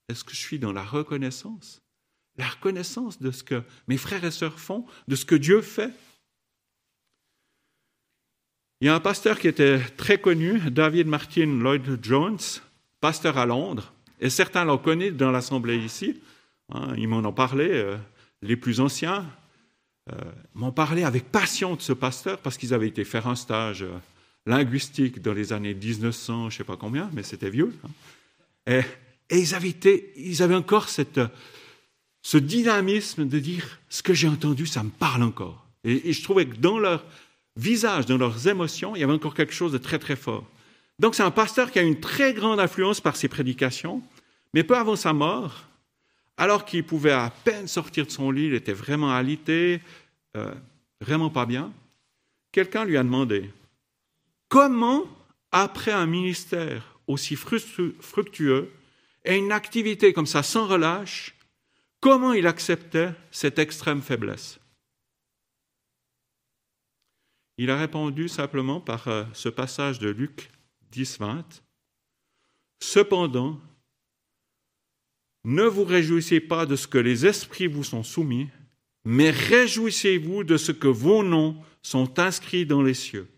est-ce 0.08 0.24
que 0.24 0.32
je 0.32 0.40
suis 0.40 0.58
dans 0.58 0.72
la 0.72 0.82
reconnaissance? 0.82 1.82
La 2.36 2.48
reconnaissance 2.48 3.20
de 3.20 3.30
ce 3.30 3.42
que 3.42 3.62
mes 3.86 3.98
frères 3.98 4.24
et 4.24 4.30
sœurs 4.30 4.58
font, 4.58 4.86
de 5.08 5.16
ce 5.16 5.26
que 5.26 5.34
Dieu 5.34 5.60
fait. 5.60 5.92
Il 8.80 8.86
y 8.86 8.88
a 8.88 8.94
un 8.94 9.00
pasteur 9.00 9.38
qui 9.38 9.48
était 9.48 9.78
très 9.98 10.18
connu, 10.18 10.58
David 10.70 11.06
Martin 11.06 11.58
Lloyd 11.58 11.98
Jones, 12.02 12.38
pasteur 13.00 13.36
à 13.36 13.44
Londres, 13.44 13.92
et 14.20 14.30
certains 14.30 14.64
l'ont 14.64 14.78
connu 14.78 15.10
dans 15.10 15.30
l'assemblée 15.30 15.76
ici. 15.76 16.22
Hein, 16.70 16.94
ils 16.96 17.08
m'en 17.08 17.18
ont 17.18 17.32
parlé, 17.32 17.68
euh, 17.70 17.98
les 18.40 18.56
plus 18.56 18.80
anciens. 18.80 19.26
Euh, 20.10 20.16
m'ont 20.54 20.72
parlé 20.72 21.04
avec 21.04 21.30
passion 21.30 21.76
de 21.76 21.82
ce 21.82 21.92
pasteur 21.92 22.38
parce 22.38 22.56
qu'ils 22.56 22.72
avaient 22.72 22.88
été 22.88 23.04
faire 23.04 23.26
un 23.26 23.36
stage 23.36 23.82
euh, 23.82 23.98
linguistique 24.46 25.20
dans 25.22 25.32
les 25.32 25.52
années 25.52 25.74
1900, 25.74 26.50
je 26.50 26.54
ne 26.54 26.58
sais 26.58 26.64
pas 26.64 26.76
combien, 26.76 27.10
mais 27.12 27.22
c'était 27.22 27.50
vieux. 27.50 27.74
Hein. 27.84 28.82
Et, 29.30 29.38
ils, 29.38 30.42
avaient 30.42 30.54
encore 30.54 30.88
ce 30.88 32.36
dynamisme 32.36 33.28
de 33.28 33.38
dire 33.38 33.78
ce 33.88 34.02
que 34.02 34.12
j'ai 34.12 34.28
entendu, 34.28 34.66
ça 34.66 34.82
me 34.82 34.90
parle 34.90 35.22
encore. 35.22 35.64
Et, 35.84 36.10
et 36.10 36.12
je 36.12 36.22
trouvais 36.22 36.46
que 36.46 36.56
dans 36.56 36.78
leur 36.78 37.04
visage, 37.56 38.06
dans 38.06 38.16
leurs 38.18 38.48
émotions, 38.48 38.96
il 38.96 39.00
y 39.00 39.04
avait 39.04 39.12
encore 39.12 39.34
quelque 39.34 39.52
chose 39.52 39.72
de 39.72 39.78
très 39.78 39.98
très 39.98 40.16
fort. 40.16 40.46
Donc 40.98 41.14
c'est 41.14 41.22
un 41.22 41.30
pasteur 41.30 41.70
qui 41.70 41.78
a 41.78 41.82
une 41.82 42.00
très 42.00 42.34
grande 42.34 42.60
influence 42.60 43.00
par 43.00 43.16
ses 43.16 43.28
prédications, 43.28 44.02
mais 44.52 44.64
peu 44.64 44.76
avant 44.76 44.96
sa 44.96 45.12
mort, 45.12 45.64
alors 46.36 46.64
qu'il 46.64 46.84
pouvait 46.84 47.12
à 47.12 47.32
peine 47.44 47.68
sortir 47.68 48.06
de 48.06 48.10
son 48.10 48.30
lit, 48.30 48.46
il 48.46 48.54
était 48.54 48.72
vraiment 48.72 49.14
alité, 49.14 49.80
euh, 50.36 50.52
vraiment 51.00 51.30
pas 51.30 51.46
bien, 51.46 51.72
quelqu'un 52.52 52.84
lui 52.84 52.96
a 52.96 53.02
demandé, 53.02 53.50
comment, 54.50 55.06
après 55.52 55.92
un 55.92 56.06
ministère 56.06 57.00
aussi 57.06 57.36
fructueux 57.36 58.70
et 59.24 59.36
une 59.36 59.52
activité 59.52 60.12
comme 60.12 60.26
ça 60.26 60.42
sans 60.42 60.66
relâche, 60.66 61.34
comment 62.00 62.34
il 62.34 62.46
acceptait 62.46 63.14
cette 63.30 63.58
extrême 63.58 64.02
faiblesse? 64.02 64.60
Il 67.56 67.70
a 67.70 67.78
répondu 67.78 68.28
simplement 68.28 68.80
par 68.80 69.08
euh, 69.08 69.24
ce 69.32 69.48
passage 69.48 69.98
de 69.98 70.08
Luc 70.08 70.50
10, 70.92 71.18
20. 71.18 71.62
Cependant, 72.82 73.60
ne 75.44 75.64
vous 75.64 75.84
réjouissez 75.84 76.40
pas 76.40 76.64
de 76.66 76.76
ce 76.76 76.86
que 76.86 76.98
les 76.98 77.26
esprits 77.26 77.66
vous 77.66 77.84
sont 77.84 78.02
soumis, 78.02 78.48
mais 79.04 79.30
réjouissez-vous 79.30 80.44
de 80.44 80.56
ce 80.56 80.72
que 80.72 80.88
vos 80.88 81.22
noms 81.22 81.56
sont 81.82 82.18
inscrits 82.18 82.66
dans 82.66 82.82
les 82.82 82.94
cieux. 82.94 83.28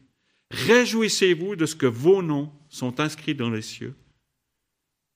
Réjouissez-vous 0.52 1.56
de 1.56 1.66
ce 1.66 1.74
que 1.74 1.86
vos 1.86 2.22
noms 2.22 2.52
sont 2.68 3.00
inscrits 3.00 3.34
dans 3.34 3.50
les 3.50 3.62
cieux. 3.62 3.94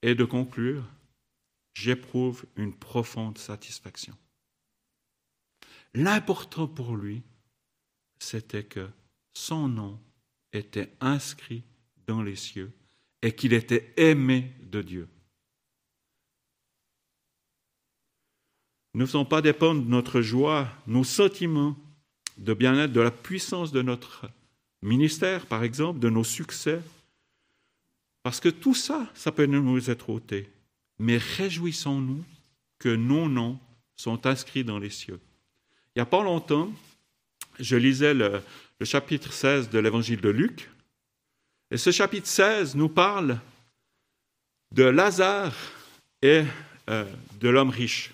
Et 0.03 0.15
de 0.15 0.25
conclure, 0.25 0.85
j'éprouve 1.75 2.45
une 2.57 2.75
profonde 2.75 3.39
satisfaction. 3.39 4.17
L'important 5.95 6.67
pour 6.67 6.97
lui, 6.97 7.23
c'était 8.19 8.65
que 8.65 8.89
son 9.35 9.69
nom 9.69 10.01
était 10.53 10.93
inscrit 11.01 11.63
dans 12.07 12.23
les 12.23 12.37
cieux 12.37 12.73
et 13.23 13.33
qu'il 13.33 13.53
était 13.53 13.93
aimé 13.97 14.53
de 14.63 14.83
Dieu. 14.83 15.09
ne 18.97 19.05
faisons 19.05 19.27
pas 19.27 19.43
dépendre 19.43 19.85
notre 19.85 20.23
joie, 20.23 20.69
nos 20.87 21.05
sentiments 21.05 21.77
de 22.39 22.55
bien-être, 22.55 22.93
de 22.93 23.01
la 23.01 23.11
puissance 23.11 23.71
de 23.71 23.83
notre 23.83 24.31
ministère, 24.83 25.47
par 25.47 25.63
exemple, 25.63 25.99
de 25.99 26.09
nos 26.09 26.25
succès. 26.25 26.81
Parce 28.23 28.41
que 28.41 28.49
tout 28.49 28.75
ça, 28.75 29.07
ça 29.15 29.33
peut 29.33 29.47
nous 29.47 29.91
être 29.91 30.11
ôté. 30.11 30.51
Mais 30.99 31.19
réjouissons-nous 31.19 32.25
que 32.79 32.89
nos 32.89 33.29
noms 33.29 33.59
sont 33.97 34.27
inscrits 34.27 34.65
dans 34.65 34.79
les 34.79 34.91
cieux. 34.91 35.21
Il 35.95 35.99
n'y 35.99 36.03
a 36.03 36.07
pas 36.07 36.23
longtemps, 36.23 36.71
je 37.59 37.77
lisais 37.77 38.15
le, 38.15 38.43
chapitre 38.83 39.33
16 39.33 39.71
de 39.71 39.79
l'évangile 39.79 40.21
de 40.21 40.29
Luc, 40.29 40.71
et 41.71 41.79
ce 41.79 41.91
chapitre 41.91 42.29
16 42.29 42.75
nous 42.77 42.91
parle 42.91 43.41
de 44.73 44.85
Lazare 44.85 45.55
et 46.21 46.45
euh, 46.91 47.05
de 47.41 47.49
l'homme 47.49 47.71
riche. 47.71 48.13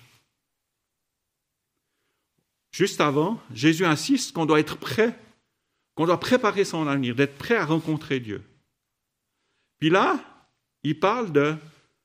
Juste 2.71 3.01
avant, 3.01 3.39
Jésus 3.53 3.85
insiste 3.85 4.31
qu'on 4.31 4.45
doit 4.45 4.59
être 4.59 4.77
prêt, 4.77 5.19
qu'on 5.95 6.05
doit 6.05 6.19
préparer 6.19 6.65
son 6.65 6.87
avenir, 6.87 7.15
d'être 7.15 7.37
prêt 7.37 7.55
à 7.55 7.65
rencontrer 7.65 8.19
Dieu. 8.19 8.43
Puis 9.79 9.89
là, 9.89 10.19
il 10.83 10.99
parle 10.99 11.31
de 11.31 11.55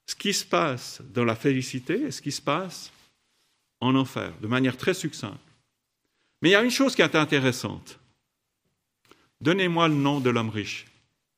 ce 0.07 0.15
qui 0.15 0.33
se 0.33 0.45
passe 0.45 1.01
dans 1.11 1.25
la 1.25 1.37
félicité 1.37 2.03
et 2.03 2.11
ce 2.11 2.23
qui 2.23 2.33
se 2.33 2.43
passe 2.43 2.93
en 3.81 3.95
enfer, 3.95 4.33
de 4.41 4.47
manière 4.47 4.77
très 4.77 4.95
succincte. 4.95 5.39
Mais 6.43 6.51
il 6.51 6.53
y 6.53 6.57
a 6.57 6.63
une 6.63 6.71
chose 6.71 6.95
qui 6.95 7.03
est 7.03 7.15
intéressante. 7.15 7.99
Donnez-moi 9.41 9.89
le 9.89 9.95
nom 9.95 10.21
de 10.21 10.31
l'homme 10.31 10.51
riche 10.51 10.87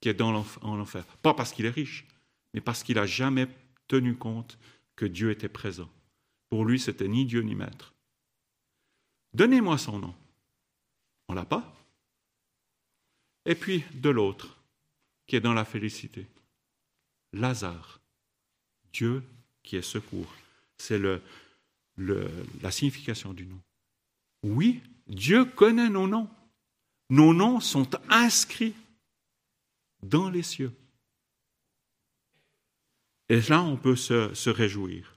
qui 0.01 0.09
est 0.09 0.15
dans 0.15 0.45
en 0.63 0.81
enfer. 0.81 1.05
Pas 1.23 1.35
parce 1.35 1.53
qu'il 1.53 1.67
est 1.67 1.71
riche, 1.71 2.07
mais 2.55 2.61
parce 2.61 2.83
qu'il 2.83 2.97
n'a 2.97 3.07
jamais 3.07 3.49
tenu 3.87 4.17
compte 4.17 4.59
que 4.97 5.05
Dieu 5.05 5.31
était 5.31 5.49
présent. 5.49 5.89
Pour 6.49 6.65
lui, 6.65 6.81
c'était 6.81 7.09
ni 7.09 7.27
Dieu 7.27 7.43
ni 7.43 7.55
maître. 7.55 7.95
Donnez-moi 9.35 9.79
son 9.79 9.99
nom. 9.99 10.15
On 11.29 11.35
l'a 11.35 11.45
pas. 11.45 11.73
Et 13.46 13.55
puis 13.55 13.85
de 13.94 14.11
l'autre, 14.11 14.57
qui 15.26 15.37
est 15.37 15.40
dans 15.40 15.55
la 15.55 15.64
félicité. 15.64 16.26
Lazare. 17.33 18.00
Dieu 18.92 19.22
qui 19.62 19.76
est 19.76 19.83
secours. 19.83 20.35
C'est 20.79 20.98
le, 20.98 21.22
la 22.62 22.70
signification 22.70 23.33
du 23.33 23.46
nom. 23.46 23.61
Oui, 24.42 24.83
Dieu 25.07 25.44
connaît 25.44 25.90
nos 25.90 26.09
noms. 26.09 26.29
Nos 27.11 27.35
noms 27.35 27.61
sont 27.61 27.88
inscrits 28.09 28.74
dans 30.03 30.31
les 30.31 30.42
cieux. 30.42 30.72
Et 33.29 33.40
là, 33.42 33.62
on 33.62 33.76
peut 33.76 33.96
se, 33.96 34.35
se 34.35 34.50
réjouir. 34.50 35.16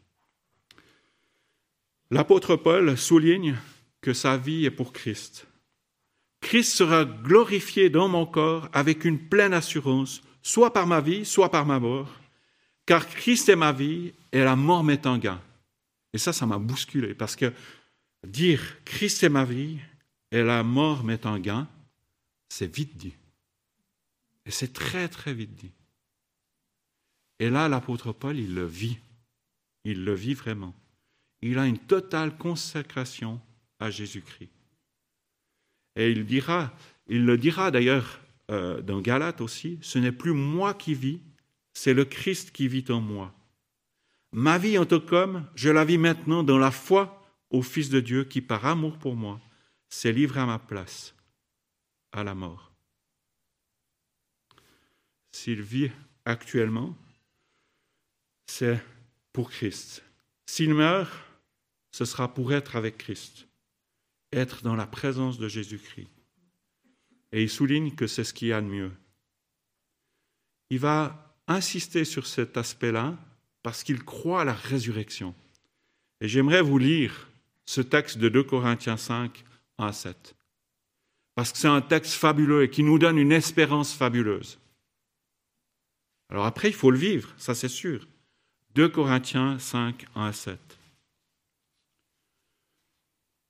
L'apôtre 2.12 2.55
Paul 2.55 2.95
souligne 2.97 3.57
que 4.01 4.13
sa 4.13 4.38
vie 4.38 4.65
est 4.65 4.71
pour 4.71 4.93
Christ. 4.93 5.47
Christ 6.43 6.75
sera 6.75 7.06
glorifié 7.06 7.89
dans 7.89 8.10
mon 8.10 8.25
corps 8.25 8.67
avec 8.73 9.06
une 9.06 9.17
pleine 9.17 9.53
assurance, 9.53 10.21
soit 10.41 10.73
par 10.73 10.86
ma 10.86 10.99
vie, 10.99 11.25
soit 11.25 11.49
par 11.49 11.65
ma 11.65 11.79
mort, 11.79 12.12
car 12.86 13.08
Christ 13.08 13.47
est 13.47 13.56
ma 13.56 13.71
vie 13.71 14.13
et 14.32 14.43
la 14.43 14.56
mort 14.58 14.84
m'est 14.84 15.08
en 15.08 15.17
gain. 15.17 15.41
Et 16.12 16.17
ça, 16.17 16.34
ça 16.34 16.45
m'a 16.45 16.60
bousculé, 16.60 17.15
parce 17.15 17.36
que 17.36 17.51
dire 18.27 18.62
Christ 18.84 19.23
est 19.23 19.29
ma 19.29 19.45
vie 19.45 19.79
et 20.32 20.43
la 20.43 20.63
mort 20.63 21.03
m'est 21.03 21.25
en 21.25 21.39
gain, 21.39 21.67
c'est 22.49 22.71
vite 22.71 22.97
dit. 22.97 23.13
Et 24.45 24.51
c'est 24.51 24.73
très, 24.73 25.08
très 25.08 25.34
vite 25.34 25.56
dit. 25.56 25.71
Et 27.39 27.49
là, 27.49 27.69
l'apôtre 27.69 28.12
Paul, 28.12 28.38
il 28.38 28.53
le 28.53 28.65
vit. 28.65 28.99
Il 29.86 30.03
le 30.03 30.13
vit 30.13 30.34
vraiment. 30.34 30.73
Il 31.41 31.58
a 31.58 31.65
une 31.65 31.79
totale 31.79 32.38
consécration 32.38 33.41
à 33.79 33.89
Jésus-Christ. 33.89 34.52
Et 35.95 36.12
il 36.12 36.25
dira, 36.25 36.75
il 37.08 37.25
le 37.25 37.38
dira 37.38 37.71
d'ailleurs 37.71 38.19
euh, 38.51 38.82
dans 38.82 39.01
Galate 39.01 39.41
aussi, 39.41 39.79
ce 39.82 39.99
n'est 39.99 40.12
plus 40.12 40.34
moi 40.34 40.73
qui 40.73 40.93
vis, 40.93 41.21
c'est 41.73 41.93
le 41.93 42.06
Christ 42.06 42.51
qui 42.51 42.67
vit 42.67 42.86
en 42.89 43.01
moi. 43.01 43.34
Ma 44.32 44.58
vie 44.58 44.77
en 44.77 44.86
tant 44.86 44.99
qu'homme, 44.99 45.47
je 45.56 45.69
la 45.69 45.86
vis 45.86 45.97
maintenant 45.97 46.43
dans 46.43 46.58
la 46.58 46.71
foi 46.71 47.23
au 47.49 47.62
Fils 47.62 47.89
de 47.89 47.99
Dieu 47.99 48.23
qui, 48.23 48.41
par 48.41 48.65
amour 48.65 48.97
pour 48.97 49.15
moi, 49.15 49.39
s'est 49.89 50.12
livré 50.12 50.39
à 50.39 50.45
ma 50.45 50.60
place, 50.60 51.13
à 52.12 52.23
la 52.23 52.34
mort. 52.34 52.73
S'il 55.32 55.62
vit 55.62 55.91
actuellement, 56.25 56.95
c'est 58.47 58.84
pour 59.32 59.49
Christ. 59.49 60.03
S'il 60.45 60.73
meurt, 60.73 61.12
ce 61.91 62.06
sera 62.06 62.34
pour 62.34 62.53
être 62.53 62.75
avec 62.75 62.97
Christ, 62.97 63.47
être 64.34 64.63
dans 64.63 64.76
la 64.76 64.88
présence 64.88 65.38
de 65.38 65.48
Jésus-Christ. 65.48 66.10
Et 67.32 67.43
il 67.43 67.50
souligne 67.50 67.91
que 67.91 68.08
c'est 68.08 68.24
ce 68.24 68.34
qu'il 68.34 68.50
y 68.50 68.54
a 68.54 68.62
de 68.62 68.67
mieux. 68.67 68.91
Il 70.69 70.80
va 70.80 71.36
insister 71.48 72.06
sur 72.06 72.28
cet 72.28 72.58
aspect-là 72.58 73.17
parce 73.63 73.84
qu'il 73.84 74.04
croit 74.04 74.41
à 74.41 74.46
la 74.46 74.54
résurrection. 74.54 75.34
Et 76.22 76.28
j'aimerais 76.28 76.62
vous 76.62 76.78
lire 76.78 77.30
ce 77.65 77.82
texte 77.82 78.17
de 78.17 78.30
2 78.30 78.43
Corinthiens 78.43 78.98
5, 78.98 79.43
1 79.78 79.86
à 79.86 79.93
7. 79.93 80.36
Parce 81.36 81.52
que 81.52 81.58
c'est 81.58 81.67
un 81.67 81.82
texte 81.82 82.13
fabuleux 82.13 82.63
et 82.63 82.69
qui 82.69 82.84
nous 82.84 83.00
donne 83.00 83.17
une 83.17 83.32
espérance 83.32 83.93
fabuleuse. 83.93 84.60
Alors 86.30 86.46
après, 86.46 86.69
il 86.69 86.74
faut 86.74 86.91
le 86.91 86.98
vivre, 86.98 87.34
ça 87.38 87.56
c'est 87.56 87.67
sûr. 87.67 88.08
2 88.76 88.89
Corinthiens 88.89 89.60
5, 89.60 90.06
1 90.15 90.26
à 90.26 90.34
7. 90.34 90.60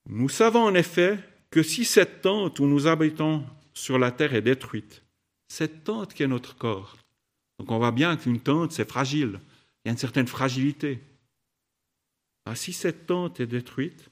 Nous 0.08 0.30
savons 0.30 0.64
en 0.64 0.74
effet 0.74 1.20
que 1.50 1.64
si 1.64 1.86
cette 1.86 2.22
tente 2.22 2.60
où 2.60 2.66
nous 2.66 2.88
habitons 2.88 3.46
sur 3.74 3.98
la 3.98 4.12
terre 4.12 4.34
est 4.34 4.42
détruite, 4.42 5.04
cette 5.48 5.84
tente 5.84 6.14
qui 6.14 6.24
est 6.24 6.28
notre 6.28 6.58
corps, 6.58 6.98
donc 7.60 7.72
on 7.72 7.78
voit 7.78 7.92
bien 7.92 8.18
qu'une 8.18 8.40
tente 8.40 8.72
c'est 8.72 8.90
fragile, 8.90 9.40
il 9.84 9.88
y 9.88 9.90
a 9.90 9.92
une 9.92 9.98
certaine 9.98 10.28
fragilité. 10.28 11.00
Ah, 12.46 12.56
si 12.56 12.74
cette 12.74 13.06
tente 13.06 13.40
est 13.40 13.48
détruite, 13.48 14.10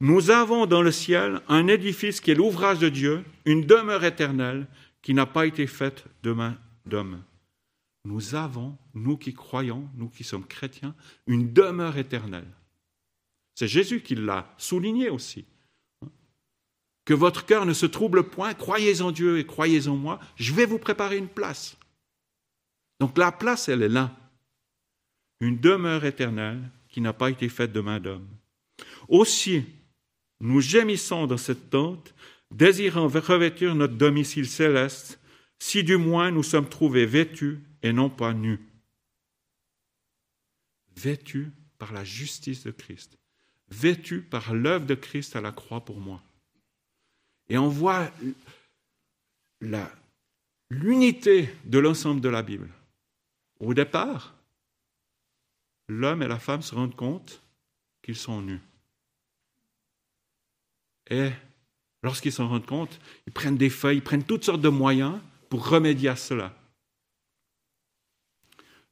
nous 0.00 0.30
avons 0.30 0.66
dans 0.66 0.82
le 0.82 0.92
ciel 0.92 1.40
un 1.48 1.68
édifice 1.68 2.20
qui 2.20 2.30
est 2.30 2.34
l'ouvrage 2.34 2.78
de 2.78 2.88
Dieu, 2.88 3.24
une 3.44 3.66
demeure 3.66 4.04
éternelle 4.04 4.66
qui 5.02 5.14
n'a 5.14 5.26
pas 5.26 5.46
été 5.46 5.66
faite 5.66 6.04
de 6.22 6.32
main 6.32 6.58
d'homme 6.86 7.22
nous 8.04 8.34
avons, 8.34 8.76
nous 8.94 9.16
qui 9.16 9.34
croyons, 9.34 9.88
nous 9.94 10.08
qui 10.08 10.24
sommes 10.24 10.46
chrétiens, 10.46 10.94
une 11.26 11.52
demeure 11.52 11.98
éternelle. 11.98 12.50
C'est 13.54 13.68
Jésus 13.68 14.02
qui 14.02 14.14
l'a 14.14 14.54
souligné 14.56 15.10
aussi. 15.10 15.44
Que 17.04 17.14
votre 17.14 17.44
cœur 17.44 17.66
ne 17.66 17.72
se 17.72 17.86
trouble 17.86 18.24
point, 18.24 18.54
croyez 18.54 19.02
en 19.02 19.10
Dieu 19.10 19.38
et 19.38 19.46
croyez 19.46 19.88
en 19.88 19.96
moi, 19.96 20.20
je 20.36 20.54
vais 20.54 20.66
vous 20.66 20.78
préparer 20.78 21.16
une 21.16 21.28
place. 21.28 21.76
Donc 23.00 23.16
la 23.18 23.32
place, 23.32 23.68
elle 23.68 23.82
est 23.82 23.88
là. 23.88 24.16
Une 25.40 25.58
demeure 25.58 26.04
éternelle 26.04 26.70
qui 26.88 27.00
n'a 27.00 27.12
pas 27.12 27.30
été 27.30 27.48
faite 27.48 27.72
de 27.72 27.80
main 27.80 27.98
d'homme. 27.98 28.28
Aussi, 29.08 29.64
nous 30.40 30.60
gémissons 30.60 31.26
dans 31.26 31.36
cette 31.36 31.70
tente, 31.70 32.14
désirant 32.50 33.08
revêtir 33.08 33.74
notre 33.74 33.94
domicile 33.94 34.48
céleste, 34.48 35.20
si 35.58 35.84
du 35.84 35.96
moins 35.96 36.30
nous 36.30 36.42
sommes 36.42 36.68
trouvés 36.68 37.06
vêtus 37.06 37.60
et 37.82 37.92
non 37.92 38.10
pas 38.10 38.32
nus. 38.32 38.60
Vêtus 40.96 41.50
par 41.78 41.92
la 41.92 42.04
justice 42.04 42.64
de 42.64 42.70
Christ, 42.70 43.18
vêtus 43.70 44.22
par 44.22 44.54
l'œuvre 44.54 44.86
de 44.86 44.94
Christ 44.94 45.36
à 45.36 45.40
la 45.40 45.52
croix 45.52 45.84
pour 45.84 46.00
moi. 46.00 46.22
Et 47.48 47.58
on 47.58 47.68
voit 47.68 48.10
l'unité 50.70 51.54
de 51.64 51.78
l'ensemble 51.78 52.20
de 52.20 52.28
la 52.28 52.42
Bible. 52.42 52.70
Au 53.58 53.74
départ, 53.74 54.34
l'homme 55.88 56.22
et 56.22 56.28
la 56.28 56.38
femme 56.38 56.62
se 56.62 56.74
rendent 56.74 56.96
compte 56.96 57.42
qu'ils 58.02 58.16
sont 58.16 58.40
nus. 58.40 58.60
Et 61.10 61.30
lorsqu'ils 62.02 62.32
s'en 62.32 62.48
rendent 62.48 62.66
compte, 62.66 63.00
ils 63.26 63.32
prennent 63.32 63.58
des 63.58 63.70
feuilles, 63.70 63.98
ils 63.98 64.02
prennent 64.02 64.24
toutes 64.24 64.44
sortes 64.44 64.60
de 64.60 64.68
moyens 64.68 65.20
pour 65.48 65.68
remédier 65.68 66.08
à 66.08 66.16
cela. 66.16 66.56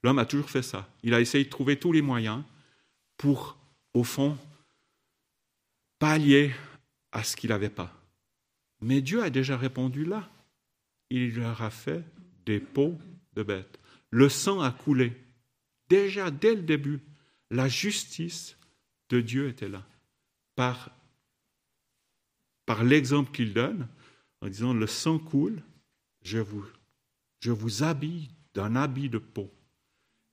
L'homme 0.03 0.19
a 0.19 0.27
toujours 0.27 0.51
fait 0.51 0.63
ça. 0.63 0.89
Il 1.03 1.15
a 1.15 1.21
essayé 1.21 1.45
de 1.45 1.51
trouver 1.51 1.79
tous 1.79 1.93
les 1.93 2.03
moyens 2.03 2.43
pour, 3.17 3.57
au 3.95 4.05
fond, 4.05 4.37
pallier 5.99 6.53
à 7.13 7.23
ce 7.25 7.37
qu'il 7.37 7.51
n'avait 7.51 7.71
pas. 7.71 7.95
Mais 8.81 9.01
Dieu 9.01 9.23
a 9.23 9.31
déjà 9.31 9.57
répondu 9.57 10.05
là. 10.05 10.29
Il 11.11 11.35
leur 11.37 11.63
a 11.63 11.71
fait 11.71 12.05
des 12.47 12.61
peaux 12.61 12.99
de 13.35 13.43
bêtes. 13.43 13.79
Le 14.11 14.29
sang 14.29 14.61
a 14.61 14.71
coulé. 14.71 15.13
Déjà, 15.89 16.31
dès 16.31 16.55
le 16.55 16.63
début, 16.63 17.01
la 17.51 17.69
justice 17.69 18.57
de 19.09 19.21
Dieu 19.21 19.49
était 19.49 19.69
là. 19.69 19.87
Par, 20.55 20.91
par 22.67 22.85
l'exemple 22.85 23.33
qu'il 23.33 23.55
donne, 23.55 23.89
en 24.41 24.49
disant, 24.49 24.75
le 24.75 24.87
sang 24.87 25.19
coule, 25.19 25.63
je 26.23 26.39
vous, 26.39 26.65
je 27.41 27.51
vous 27.51 27.83
habille 27.83 28.29
d'un 28.55 28.77
habit 28.77 29.09
de 29.09 29.19
peau. 29.19 29.51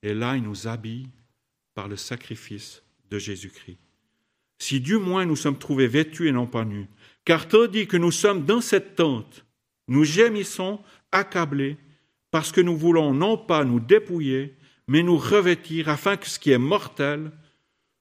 Et 0.02 0.14
là, 0.14 0.36
il 0.36 0.42
nous 0.42 0.66
habille 0.66 1.08
par 1.74 1.88
le 1.88 1.96
sacrifice 1.96 2.82
de 3.10 3.18
Jésus-Christ. 3.18 3.78
Si 4.58 4.80
du 4.80 4.96
moins 4.96 5.26
nous 5.26 5.36
sommes 5.36 5.58
trouvés 5.58 5.86
vêtus 5.86 6.28
et 6.28 6.32
non 6.32 6.46
pas 6.46 6.64
nus. 6.64 6.88
Car 7.24 7.48
tandis 7.48 7.86
que 7.86 7.96
nous 7.96 8.12
sommes 8.12 8.44
dans 8.44 8.60
cette 8.60 8.96
tente, 8.96 9.44
nous 9.88 10.04
gémissons, 10.04 10.80
accablés, 11.12 11.76
parce 12.30 12.52
que 12.52 12.60
nous 12.60 12.76
voulons 12.76 13.14
non 13.14 13.36
pas 13.36 13.64
nous 13.64 13.80
dépouiller, 13.80 14.54
mais 14.88 15.02
nous 15.02 15.18
revêtir 15.18 15.88
afin 15.88 16.16
que 16.16 16.28
ce 16.28 16.38
qui 16.38 16.50
est 16.50 16.58
mortel 16.58 17.30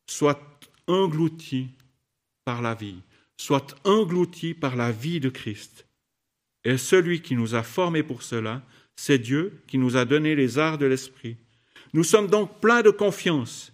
soit 0.07 0.41
englouti 0.87 1.69
par 2.43 2.61
la 2.61 2.75
vie, 2.75 3.01
soit 3.37 3.75
englouti 3.83 4.53
par 4.53 4.75
la 4.75 4.91
vie 4.91 5.19
de 5.19 5.29
Christ. 5.29 5.87
Et 6.63 6.77
celui 6.77 7.21
qui 7.21 7.35
nous 7.35 7.55
a 7.55 7.63
formés 7.63 8.03
pour 8.03 8.23
cela, 8.23 8.61
c'est 8.95 9.19
Dieu 9.19 9.61
qui 9.67 9.77
nous 9.77 9.97
a 9.97 10.05
donné 10.05 10.35
les 10.35 10.57
arts 10.57 10.77
de 10.77 10.85
l'esprit. 10.85 11.37
Nous 11.93 12.03
sommes 12.03 12.27
donc 12.27 12.59
pleins 12.59 12.81
de 12.81 12.89
confiance 12.89 13.71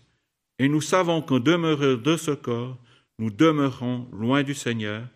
et 0.62 0.70
nous 0.70 0.80
savons 0.80 1.24
qu'en 1.24 1.40
demeurant 1.40 2.00
de 2.00 2.18
ce 2.18 2.30
corps, 2.30 2.78
nous 3.18 3.32
demeurons 3.32 4.08
loin 4.12 4.44
du 4.44 4.54
Seigneur, 4.54 5.08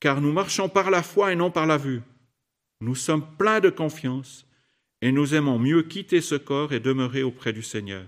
car 0.00 0.22
nous 0.22 0.32
marchons 0.32 0.70
par 0.70 0.90
la 0.90 1.02
foi 1.02 1.34
et 1.34 1.36
non 1.36 1.50
par 1.50 1.66
la 1.66 1.76
vue. 1.76 2.00
Nous 2.80 2.94
sommes 2.94 3.36
pleins 3.36 3.60
de 3.60 3.68
confiance 3.68 4.46
et 5.02 5.12
nous 5.12 5.34
aimons 5.34 5.58
mieux 5.58 5.82
quitter 5.82 6.22
ce 6.22 6.34
corps 6.34 6.72
et 6.72 6.80
demeurer 6.80 7.22
auprès 7.22 7.52
du 7.52 7.62
Seigneur. 7.62 8.06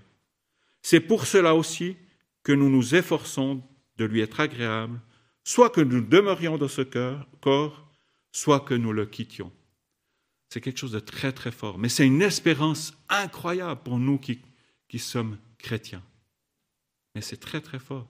C'est 0.80 1.00
pour 1.00 1.26
cela 1.26 1.54
aussi 1.54 1.94
que 2.42 2.52
nous 2.52 2.70
nous 2.70 2.94
efforçons 2.94 3.62
de 3.98 4.06
lui 4.06 4.22
être 4.22 4.40
agréable, 4.40 4.98
soit 5.44 5.68
que 5.68 5.82
nous 5.82 6.00
demeurions 6.00 6.56
dans 6.56 6.68
ce 6.68 6.80
corps, 7.42 7.86
soit 8.32 8.60
que 8.60 8.72
nous 8.72 8.94
le 8.94 9.04
quittions. 9.04 9.52
C'est 10.48 10.62
quelque 10.62 10.80
chose 10.80 10.92
de 10.92 11.00
très 11.00 11.32
très 11.32 11.52
fort, 11.52 11.76
mais 11.76 11.90
c'est 11.90 12.06
une 12.06 12.22
espérance 12.22 12.94
incroyable 13.10 13.82
pour 13.84 13.98
nous 13.98 14.16
qui, 14.16 14.38
qui 14.88 14.98
sommes 14.98 15.36
chrétiens. 15.58 16.02
C'est 17.20 17.40
très 17.40 17.60
très 17.60 17.78
fort. 17.78 18.06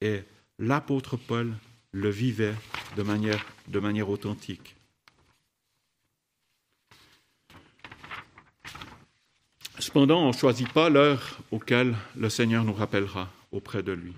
Et 0.00 0.22
l'apôtre 0.58 1.16
Paul 1.16 1.54
le 1.92 2.10
vivait 2.10 2.54
de 2.96 3.02
manière, 3.02 3.44
de 3.68 3.80
manière 3.80 4.08
authentique. 4.08 4.76
Cependant, 9.78 10.24
on 10.24 10.28
ne 10.28 10.32
choisit 10.32 10.70
pas 10.72 10.90
l'heure 10.90 11.40
auquel 11.50 11.96
le 12.14 12.28
Seigneur 12.28 12.64
nous 12.64 12.74
rappellera 12.74 13.32
auprès 13.50 13.82
de 13.82 13.92
lui. 13.92 14.12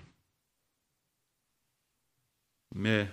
Mais 2.74 3.08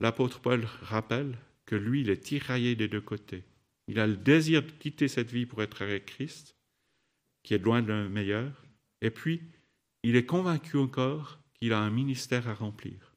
l'apôtre 0.00 0.40
Paul 0.40 0.66
rappelle 0.82 1.38
que 1.64 1.76
lui, 1.76 2.00
il 2.00 2.10
est 2.10 2.22
tiraillé 2.22 2.74
des 2.74 2.88
deux 2.88 3.00
côtés. 3.00 3.44
Il 3.86 4.00
a 4.00 4.06
le 4.06 4.16
désir 4.16 4.62
de 4.62 4.70
quitter 4.70 5.06
cette 5.06 5.30
vie 5.30 5.46
pour 5.46 5.62
être 5.62 5.82
avec 5.82 6.06
Christ, 6.06 6.56
qui 7.42 7.54
est 7.54 7.58
loin 7.58 7.82
de 7.82 8.08
meilleur, 8.08 8.52
et 9.02 9.10
puis 9.10 9.42
il 10.02 10.16
est 10.16 10.24
convaincu 10.24 10.78
encore 10.78 11.38
qu'il 11.54 11.74
a 11.74 11.78
un 11.78 11.90
ministère 11.90 12.48
à 12.48 12.54
remplir. 12.54 13.14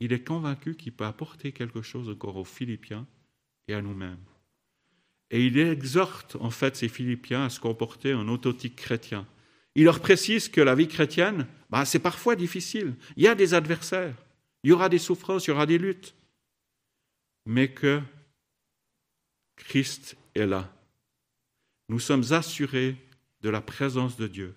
Il 0.00 0.12
est 0.12 0.24
convaincu 0.24 0.76
qu'il 0.76 0.92
peut 0.92 1.06
apporter 1.06 1.52
quelque 1.52 1.80
chose 1.80 2.10
encore 2.10 2.36
aux 2.36 2.44
Philippiens 2.44 3.06
et 3.68 3.74
à 3.74 3.80
nous-mêmes. 3.80 4.24
Et 5.30 5.46
il 5.46 5.58
exhorte 5.58 6.36
en 6.36 6.50
fait 6.50 6.76
ces 6.76 6.88
Philippiens 6.88 7.44
à 7.44 7.50
se 7.50 7.60
comporter 7.60 8.12
en 8.12 8.28
authentique 8.28 8.76
chrétien. 8.76 9.26
Il 9.74 9.84
leur 9.84 10.00
précise 10.00 10.48
que 10.48 10.60
la 10.60 10.74
vie 10.74 10.88
chrétienne, 10.88 11.46
bah, 11.70 11.84
c'est 11.84 12.00
parfois 12.00 12.36
difficile. 12.36 12.94
Il 13.16 13.22
y 13.22 13.28
a 13.28 13.34
des 13.34 13.54
adversaires, 13.54 14.16
il 14.62 14.70
y 14.70 14.72
aura 14.72 14.88
des 14.88 14.98
souffrances, 14.98 15.46
il 15.46 15.50
y 15.50 15.52
aura 15.52 15.66
des 15.66 15.78
luttes. 15.78 16.14
Mais 17.46 17.72
que 17.72 18.02
Christ 19.56 20.16
est 20.34 20.46
là. 20.46 20.70
Nous 21.88 22.00
sommes 22.00 22.32
assurés 22.32 22.96
de 23.42 23.50
la 23.50 23.60
présence 23.60 24.16
de 24.16 24.26
Dieu. 24.26 24.54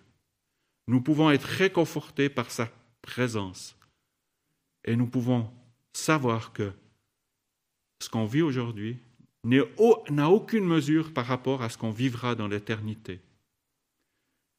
Nous 0.87 1.01
pouvons 1.01 1.31
être 1.31 1.43
réconfortés 1.43 2.29
par 2.29 2.51
sa 2.51 2.69
présence. 3.01 3.75
Et 4.83 4.95
nous 4.95 5.07
pouvons 5.07 5.51
savoir 5.93 6.53
que 6.53 6.71
ce 8.01 8.09
qu'on 8.09 8.25
vit 8.25 8.41
aujourd'hui 8.41 8.97
n'a 9.43 10.29
aucune 10.29 10.65
mesure 10.65 11.13
par 11.13 11.25
rapport 11.25 11.61
à 11.61 11.69
ce 11.69 11.77
qu'on 11.77 11.91
vivra 11.91 12.35
dans 12.35 12.47
l'éternité. 12.47 13.19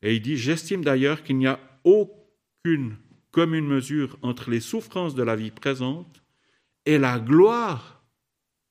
Et 0.03 0.15
il 0.17 0.23
dit, 0.23 0.37
j'estime 0.37 0.85
d'ailleurs 0.85 1.23
qu'il 1.23 1.39
n'y 1.39 1.47
a 1.47 1.61
aucune 1.85 2.97
commune 3.31 3.67
mesure 3.67 4.19
entre 4.23 4.51
les 4.51 4.61
souffrances 4.61 5.15
de 5.15 5.23
la 5.23 5.37
vie 5.37 5.51
présente 5.51 6.23
et 6.85 6.99
la 6.99 7.19
gloire 7.19 8.05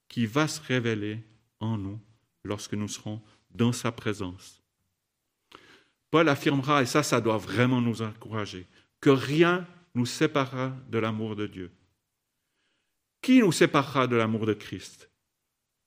qui 0.07 0.25
va 0.25 0.47
se 0.47 0.61
révéler 0.61 1.19
en 1.59 1.77
nous 1.77 1.99
lorsque 2.43 2.73
nous 2.73 2.87
serons 2.87 3.21
dans 3.51 3.73
sa 3.73 3.91
présence. 3.91 4.64
Paul 6.15 6.29
affirmera, 6.29 6.81
et 6.81 6.85
ça, 6.85 7.03
ça 7.03 7.19
doit 7.19 7.37
vraiment 7.37 7.81
nous 7.81 8.01
encourager, 8.01 8.65
que 9.01 9.09
rien 9.09 9.67
nous 9.95 10.05
séparera 10.05 10.73
de 10.89 10.97
l'amour 10.97 11.35
de 11.35 11.45
Dieu. 11.45 11.71
Qui 13.21 13.41
nous 13.41 13.51
séparera 13.51 14.07
de 14.07 14.15
l'amour 14.15 14.45
de 14.45 14.53
Christ? 14.53 15.09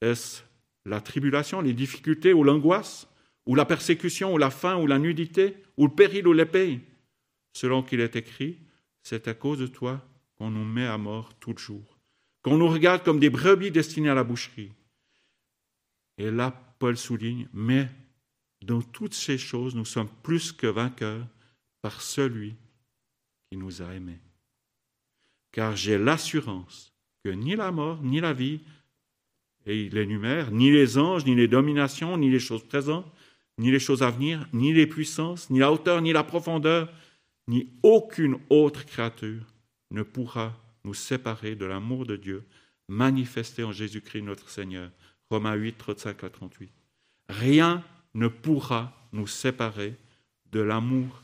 Est-ce 0.03 0.43
la 0.85 1.01
tribulation, 1.01 1.63
les 1.63 1.73
difficultés 1.73 2.35
ou 2.35 2.45
l'angoisse, 2.45 3.09
ou 3.47 3.55
la 3.55 3.65
persécution, 3.65 4.35
ou 4.35 4.37
la 4.37 4.51
faim, 4.51 4.77
ou 4.77 4.87
la 4.87 4.99
nudité, 4.99 5.57
ou 5.79 5.87
le 5.87 5.95
péril, 5.95 6.29
ou 6.29 6.35
l'épée? 6.35 6.81
Selon 7.55 7.83
qu'il 7.83 8.01
est 8.01 8.15
écrit, 8.15 8.59
c'est 9.03 9.29
à 9.29 9.33
cause 9.33 9.61
de 9.61 9.67
toi 9.67 10.07
qu'on 10.37 10.51
nous 10.51 10.67
met 10.67 10.87
à 10.87 10.99
mort 10.99 11.33
tout 11.39 11.55
le 11.55 11.59
jour, 11.59 11.99
qu'on 12.43 12.59
nous 12.59 12.69
regarde 12.69 13.03
comme 13.03 13.19
des 13.19 13.31
brebis 13.31 13.71
destinées 13.71 14.11
à 14.11 14.15
la 14.15 14.25
boucherie. 14.25 14.73
Et 16.19 16.31
là, 16.31 16.51
Paul 16.79 16.99
souligne, 16.99 17.49
mais 17.55 17.89
dans 18.63 18.83
toutes 18.83 19.15
ces 19.15 19.39
choses, 19.39 19.75
nous 19.75 19.85
sommes 19.85 20.09
plus 20.23 20.53
que 20.53 20.67
vainqueurs 20.67 21.27
par 21.81 22.01
celui 22.01 22.55
qui 23.51 23.57
nous 23.57 23.83
a 23.83 23.95
aimés. 23.95 24.21
Car 25.53 25.77
j'ai 25.77 25.99
l'assurance 25.99 26.93
que 27.25 27.31
ni 27.31 27.57
la 27.57 27.71
mort, 27.71 28.03
ni 28.03 28.21
la 28.21 28.33
vie, 28.33 28.61
et 29.67 29.85
il 29.85 29.97
énumère, 29.97 30.51
ni 30.51 30.71
les 30.71 30.99
anges, 30.99 31.25
ni 31.25 31.35
les 31.35 31.49
dominations, 31.49 32.17
ni 32.17 32.31
les 32.31 32.41
choses 32.41 32.65
présentes, 32.65 33.11
ni 33.59 33.71
les 33.71 33.81
choses 33.81 34.03
à 34.03 34.11
venir, 34.11 34.49
ni 34.53 34.73
les 34.73 34.87
puissances, 34.87 35.51
ni 35.51 35.59
la 35.59 35.73
hauteur, 35.73 36.01
ni 36.01 36.13
la 36.13 36.25
profondeur, 36.25 36.93
ni 37.49 37.69
aucune 37.83 38.39
autre 38.51 38.85
créature 38.85 39.43
ne 39.91 40.03
pourra 40.03 40.57
nous 40.85 40.95
séparer 40.95 41.55
de 41.55 41.65
l'amour 41.65 42.07
de 42.07 42.17
Dieu 42.17 42.45
manifesté 42.89 43.65
en 43.65 43.73
Jésus-Christ 43.73 44.23
notre 44.23 44.49
Seigneur. 44.49 44.91
Romains 45.31 45.55
8, 45.55 45.77
35 45.77 46.25
à 46.25 46.31
38. 46.31 46.71
Rien 47.29 47.85
ne 48.19 48.29
pourra 48.29 48.93
nous 49.13 49.27
séparer 49.27 49.95
de 50.53 50.61
l'amour 50.61 51.23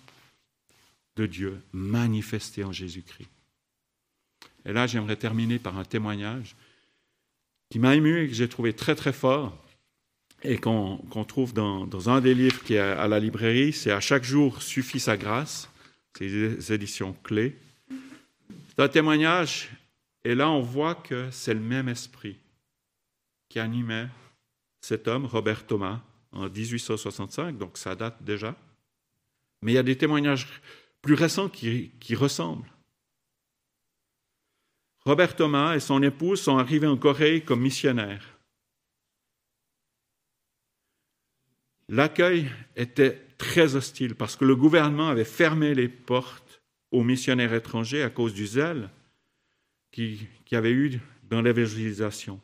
de 1.17 1.27
Dieu 1.27 1.61
manifesté 1.73 2.65
en 2.65 2.73
Jésus-Christ. 2.73 3.29
Et 4.65 4.73
là, 4.73 4.87
j'aimerais 4.87 5.17
terminer 5.17 5.59
par 5.59 5.77
un 5.79 5.85
témoignage 5.85 6.57
qui 7.71 7.79
m'a 7.79 7.95
ému 7.95 8.23
et 8.23 8.29
que 8.29 8.35
j'ai 8.35 8.49
trouvé 8.49 8.73
très 8.73 8.95
très 8.95 9.13
fort 9.13 9.61
et 10.43 10.59
qu'on 10.59 11.25
trouve 11.27 11.55
dans, 11.55 11.87
dans, 11.87 12.11
un 12.11 12.21
des 12.21 12.35
livres 12.35 12.63
qui 12.63 12.75
est 12.75 12.79
à 12.79 13.09
la 13.09 13.19
librairie, 13.19 13.73
c'est 13.73 13.91
À 13.91 14.01
chaque 14.01 14.25
jour 14.25 14.63
suffit 14.63 15.01
sa 15.01 15.17
grâce, 15.17 15.71
c'est 16.17 16.29
des 16.29 16.73
éditions 16.73 17.15
clés. 17.25 17.57
C'est 18.69 18.83
un 18.83 18.89
témoignage 18.89 19.71
et 20.23 20.35
là 20.35 20.51
on 20.51 20.61
voit 20.61 20.95
que 20.95 21.31
c'est 21.31 21.55
le 21.55 21.61
même 21.61 21.89
esprit 21.89 22.37
qui 23.49 23.59
animait 23.59 24.09
cet 24.83 25.09
homme, 25.09 25.25
Robert 25.25 25.67
Thomas, 25.67 26.03
en 26.35 26.49
1865, 26.49 27.57
donc 27.57 27.79
ça 27.79 27.95
date 27.95 28.23
déjà. 28.23 28.55
Mais 29.63 29.73
il 29.73 29.75
y 29.77 29.79
a 29.79 29.83
des 29.83 29.97
témoignages 29.97 30.49
plus 31.01 31.15
récents 31.15 31.49
qui, 31.49 31.91
ressemblent. 32.15 32.71
Robert 35.05 35.37
Thomas 35.37 35.75
et 35.75 35.81
son 35.81 36.03
épouse 36.03 36.41
sont 36.41 36.59
arrivés 36.59 36.87
en 36.87 36.97
Corée 36.97 37.43
comme 37.43 37.61
missionnaires. 37.61 38.39
L'accueil 41.89 42.51
était 42.77 43.21
très 43.37 43.77
hostile 43.77 44.15
parce 44.15 44.37
que 44.37 44.47
le 44.47 44.57
gouvernement 44.57 45.09
avait 45.09 45.25
fermé 45.25 45.75
les 45.75 45.89
portes 45.89 46.63
aux 46.91 47.05
missionnaires 47.05 47.53
étrangers 47.53 48.03
à 48.03 48.09
cause 48.09 48.33
du 48.33 48.47
zèle 48.47 48.89
qu'il 49.93 50.27
qui 50.47 50.57
avait 50.57 50.73
eu 50.73 51.01
dans 51.25 51.43
l'évangélisation. 51.43 52.41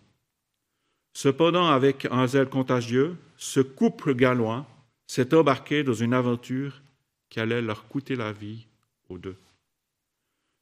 Cependant, 1.12 1.68
avec 1.68 2.06
un 2.10 2.26
zèle 2.26 2.48
contagieux, 2.48 3.16
ce 3.36 3.60
couple 3.60 4.14
gallois 4.14 4.66
s'est 5.06 5.34
embarqué 5.34 5.82
dans 5.82 5.94
une 5.94 6.14
aventure 6.14 6.82
qui 7.28 7.40
allait 7.40 7.62
leur 7.62 7.88
coûter 7.88 8.16
la 8.16 8.32
vie 8.32 8.66
aux 9.08 9.18
deux. 9.18 9.36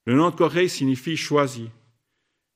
Le 0.07 0.14
nom 0.14 0.30
de 0.30 0.36
Corée 0.36 0.68
signifie 0.68 1.16
choisi. 1.16 1.68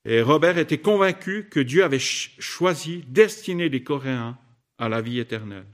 Et 0.05 0.21
Robert 0.21 0.57
était 0.57 0.79
convaincu 0.79 1.47
que 1.49 1.59
Dieu 1.59 1.83
avait 1.83 1.99
choisi, 1.99 3.03
destiné 3.07 3.69
les 3.69 3.83
Coréens 3.83 4.37
à 4.77 4.89
la 4.89 5.01
vie 5.01 5.19
éternelle. 5.19 5.67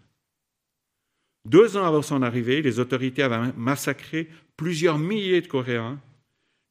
Deux 1.45 1.78
ans 1.78 1.86
avant 1.86 2.01
son 2.01 2.22
arrivée, 2.22 2.61
les 2.61 2.80
autorités 2.80 3.24
avaient 3.24 3.53
massacré 3.55 4.30
plusieurs 4.57 4.99
milliers 4.99 5.41
de 5.41 5.47
Coréens 5.47 5.99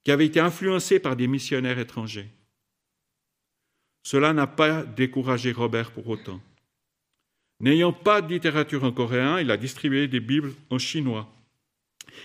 qui 0.04 0.12
avaient 0.12 0.26
été 0.26 0.40
influencés 0.40 1.00
par 1.00 1.16
des 1.16 1.26
missionnaires 1.26 1.78
étrangers. 1.78 2.28
Cela 4.02 4.32
n'a 4.32 4.46
pas 4.46 4.84
découragé 4.84 5.52
Robert 5.52 5.90
pour 5.90 6.08
autant. 6.08 6.40
N'ayant 7.60 7.92
pas 7.92 8.22
de 8.22 8.32
littérature 8.32 8.84
en 8.84 8.92
coréen, 8.92 9.40
il 9.40 9.50
a 9.50 9.56
distribué 9.56 10.06
des 10.06 10.20
Bibles 10.20 10.54
en 10.70 10.78
chinois. 10.78 11.28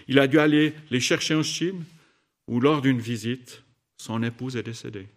Il 0.08 0.20
a 0.20 0.28
dû 0.28 0.40
aller 0.40 0.74
les 0.92 1.00
chercher 1.00 1.36
en 1.36 1.44
Chine, 1.44 1.84
où 2.48 2.60
lors 2.60 2.82
d'une 2.82 3.00
visite, 3.00 3.64
son 3.98 4.22
épouse 4.22 4.56
est 4.56 4.64
décédée. 4.64 5.08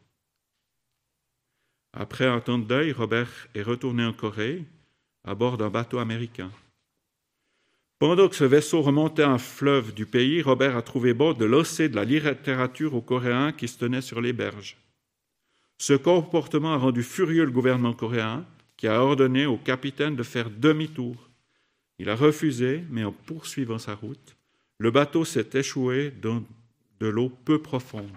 Après 1.92 2.26
un 2.26 2.40
temps 2.40 2.58
de 2.58 2.64
deuil, 2.64 2.92
Robert 2.92 3.48
est 3.54 3.62
retourné 3.62 4.04
en 4.04 4.12
Corée 4.12 4.64
à 5.24 5.34
bord 5.34 5.56
d'un 5.56 5.70
bateau 5.70 5.98
américain. 5.98 6.50
Pendant 7.98 8.28
que 8.28 8.36
ce 8.36 8.44
vaisseau 8.44 8.82
remontait 8.82 9.22
un 9.22 9.38
fleuve 9.38 9.94
du 9.94 10.04
pays, 10.04 10.42
Robert 10.42 10.76
a 10.76 10.82
trouvé 10.82 11.14
bon 11.14 11.32
de 11.32 11.46
l'osser 11.46 11.88
de 11.88 11.96
la 11.96 12.04
littérature 12.04 12.94
aux 12.94 13.00
Coréens 13.00 13.52
qui 13.52 13.68
se 13.68 13.78
tenaient 13.78 14.02
sur 14.02 14.20
les 14.20 14.34
berges. 14.34 14.76
Ce 15.78 15.92
comportement 15.92 16.74
a 16.74 16.78
rendu 16.78 17.02
furieux 17.02 17.44
le 17.44 17.50
gouvernement 17.50 17.92
coréen, 17.92 18.46
qui 18.76 18.88
a 18.88 19.02
ordonné 19.02 19.46
au 19.46 19.56
capitaine 19.56 20.16
de 20.16 20.22
faire 20.22 20.50
demi-tour. 20.50 21.30
Il 21.98 22.10
a 22.10 22.16
refusé, 22.16 22.82
mais 22.90 23.04
en 23.04 23.12
poursuivant 23.12 23.78
sa 23.78 23.94
route, 23.94 24.36
le 24.78 24.90
bateau 24.90 25.24
s'est 25.24 25.48
échoué 25.54 26.10
dans 26.10 26.42
de 27.00 27.06
l'eau 27.06 27.28
peu 27.28 27.60
profonde. 27.60 28.10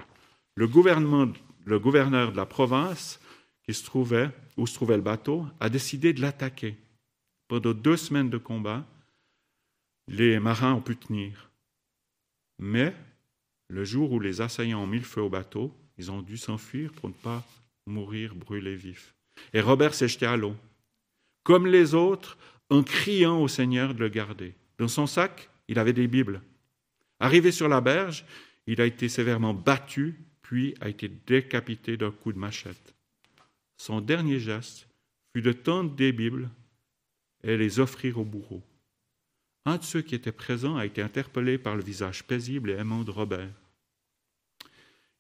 Le, 0.56 0.68
gouverneur 0.68 2.32
de 2.32 2.38
la 2.38 2.46
province 2.46 3.20
qui 3.64 3.74
se 3.74 3.84
trouvait, 3.84 4.30
où 4.58 4.68
se 4.68 4.74
trouvait 4.74 4.98
le 4.98 5.02
bateau 5.02 5.46
a 5.60 5.70
décidé 5.70 6.14
de 6.14 6.22
l'attaquer. 6.22 6.76
Pendant 7.48 7.74
deux 7.74 7.98
semaines 7.98 8.30
de 8.30 8.38
combat, 8.38 8.86
les 10.08 10.40
marins 10.40 10.74
ont 10.74 10.82
pu 10.82 10.96
tenir. 10.96 11.50
Mais 12.58 12.94
le 13.70 13.86
jour 13.86 14.12
où 14.12 14.20
les 14.20 14.42
assaillants 14.42 14.84
ont 14.84 14.88
mis 14.88 14.98
le 14.98 15.04
feu 15.04 15.22
au 15.22 15.30
bateau, 15.30 15.74
ils 16.00 16.10
ont 16.10 16.22
dû 16.22 16.38
s'enfuir 16.38 16.92
pour 16.94 17.10
ne 17.10 17.14
pas 17.14 17.46
mourir 17.86 18.34
brûlés 18.34 18.76
vifs. 18.76 19.14
Et 19.54 19.62
Robert 19.62 19.94
s'est 19.94 20.08
jeté 20.08 20.26
à 20.26 20.38
l'eau, 20.38 20.56
comme 21.44 21.68
les 21.68 21.94
autres, 21.94 22.38
en 22.70 22.84
criant 22.84 23.42
au 23.42 23.48
Seigneur 23.48 23.94
de 23.94 24.00
le 24.00 24.10
garder. 24.10 24.56
Dans 24.78 24.88
son 24.88 25.08
sac, 25.08 25.50
il 25.68 25.78
avait 25.78 25.94
des 25.94 26.08
Bibles. 26.08 26.42
Arrivé 27.20 27.52
sur 27.52 27.68
la 27.68 27.82
berge, 27.82 28.26
il 28.66 28.80
a 28.80 28.86
été 28.86 29.10
sévèrement 29.10 29.54
battu, 29.54 30.16
puis 30.42 30.74
a 30.80 30.88
été 30.88 31.10
décapité 31.10 31.98
d'un 31.98 32.12
coup 32.12 32.32
de 32.32 32.40
machette. 32.40 32.96
Son 33.78 34.00
dernier 34.00 34.40
geste 34.40 34.88
fut 35.34 35.42
de 35.42 35.52
tendre 35.52 35.94
des 35.96 36.14
Bibles 36.14 36.50
et 37.44 37.58
les 37.58 37.80
offrir 37.80 38.20
au 38.20 38.24
bourreau. 38.24 38.64
Un 39.66 39.78
de 39.78 39.84
ceux 39.84 40.02
qui 40.02 40.16
étaient 40.16 40.32
présents 40.32 40.78
a 40.78 40.86
été 40.86 41.02
interpellé 41.02 41.58
par 41.58 41.76
le 41.76 41.84
visage 41.84 42.24
paisible 42.24 42.70
et 42.70 42.76
aimant 42.76 43.04
de 43.04 43.12
Robert. 43.12 43.50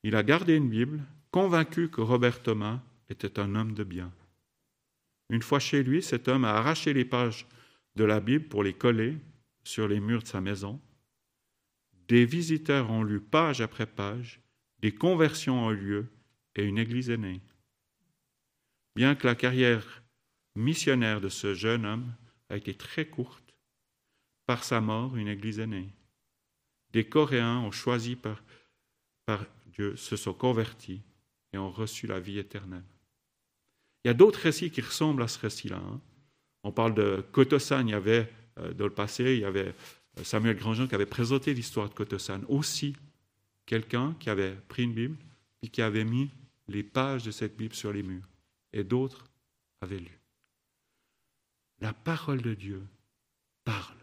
Il 0.04 0.16
a 0.16 0.24
gardé 0.24 0.56
une 0.56 0.70
Bible, 0.70 1.04
convaincu 1.32 1.89
que 1.89 2.02
Robert 2.02 2.41
Thomas 2.41 2.82
était 3.10 3.39
un 3.39 3.56
homme 3.56 3.74
de 3.74 3.84
bien. 3.84 4.12
Une 5.30 5.41
fois 5.41 5.60
chez 5.60 5.84
lui, 5.84 6.02
cet 6.02 6.28
homme 6.28 6.45
a 6.45 6.54
arraché 6.54 6.93
les 6.93 7.06
pages 7.06 7.47
de 7.95 8.04
la 8.04 8.20
Bible 8.20 8.47
pour 8.47 8.64
les 8.64 8.74
coller 8.74 9.18
sur 9.64 9.88
les 9.88 10.00
murs 10.00 10.24
de 10.24 10.28
sa 10.28 10.41
maison. 10.41 10.80
Des 12.08 12.26
visiteurs 12.26 12.89
ont 12.89 13.04
lu 13.04 13.20
page 13.20 13.62
après 13.62 13.86
page, 13.86 14.41
des 14.80 14.93
conversions 14.93 15.66
ont 15.66 15.72
eu 15.72 15.76
lieu 15.76 16.08
et 16.56 16.64
une 16.64 16.78
église 16.78 17.10
est 17.10 17.18
née. 17.18 17.41
Bien 18.95 19.16
que 19.16 19.28
la 19.28 19.36
carrière 19.36 20.04
missionnaire 20.56 21.22
de 21.22 21.30
ce 21.30 21.54
jeune 21.54 21.86
homme 21.86 22.12
a 22.50 22.58
été 22.58 22.74
très 22.74 23.06
courte, 23.06 23.56
par 24.45 24.64
sa 24.64 24.82
mort, 24.82 25.16
une 25.16 25.28
église 25.28 25.60
est 25.60 25.68
née. 25.68 25.93
Des 26.91 27.08
Coréens 27.08 27.60
ont 27.60 27.72
choisi 27.72 28.16
par, 28.16 28.41
par 29.28 29.45
Se 29.95 30.15
sont 30.15 30.34
convertis 30.34 31.01
et 31.53 31.57
ont 31.57 31.71
reçu 31.71 32.07
la 32.07 32.19
vie 32.19 32.39
éternelle. 32.39 32.84
Il 34.03 34.07
y 34.07 34.11
a 34.11 34.13
d'autres 34.13 34.39
récits 34.39 34.71
qui 34.71 34.82
ressemblent 34.82 35.23
à 35.23 35.27
ce 35.27 35.39
récit-là. 35.39 35.77
Hein. 35.77 35.99
On 36.63 36.71
parle 36.71 36.93
de 36.93 37.23
Kotosan, 37.32 37.88
il 37.88 37.91
y 37.91 37.93
avait, 37.93 38.32
euh, 38.57 38.73
dans 38.73 38.86
le 38.86 38.93
passé, 38.93 39.36
il 39.36 39.39
y 39.39 39.45
avait 39.45 39.73
euh, 40.17 40.23
Samuel 40.23 40.57
Grandjean 40.57 40.88
qui 40.88 40.95
avait 40.95 41.05
présenté 41.05 41.53
l'histoire 41.53 41.89
de 41.89 41.93
Kotosan. 41.93 42.41
Aussi, 42.47 42.95
quelqu'un 43.65 44.15
qui 44.19 44.30
avait 44.30 44.55
pris 44.67 44.84
une 44.84 44.93
Bible 44.93 45.17
et 45.61 45.67
qui 45.67 45.82
avait 45.82 46.05
mis 46.05 46.30
les 46.67 46.84
pages 46.84 47.23
de 47.23 47.32
cette 47.32 47.57
Bible 47.57 47.75
sur 47.75 47.91
les 47.91 48.03
murs. 48.03 48.27
Et 48.73 48.84
d'autres 48.84 49.25
avaient 49.82 49.99
lu. 49.99 50.19
La 51.82 51.93
parole 51.93 52.41
de 52.41 52.53
Dieu 52.53 52.84
parle. 53.63 53.95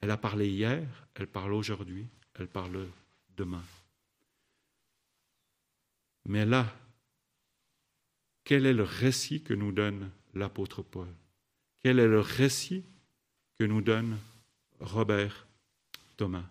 Elle 0.00 0.10
a 0.10 0.16
parlé 0.16 0.48
hier, 0.48 0.86
elle 1.14 1.26
parle 1.26 1.52
aujourd'hui, 1.52 2.06
elle 2.34 2.48
parle 2.48 2.86
demain. 3.36 3.62
Mais 6.26 6.44
là, 6.44 6.72
quel 8.44 8.66
est 8.66 8.74
le 8.74 8.82
récit 8.82 9.42
que 9.42 9.54
nous 9.54 9.72
donne 9.72 10.10
l'apôtre 10.34 10.82
Paul? 10.82 11.08
Quel 11.82 11.98
est 11.98 12.06
le 12.06 12.20
récit 12.20 12.84
que 13.58 13.64
nous 13.64 13.80
donne 13.80 14.18
Robert 14.80 15.46
Thomas? 16.16 16.48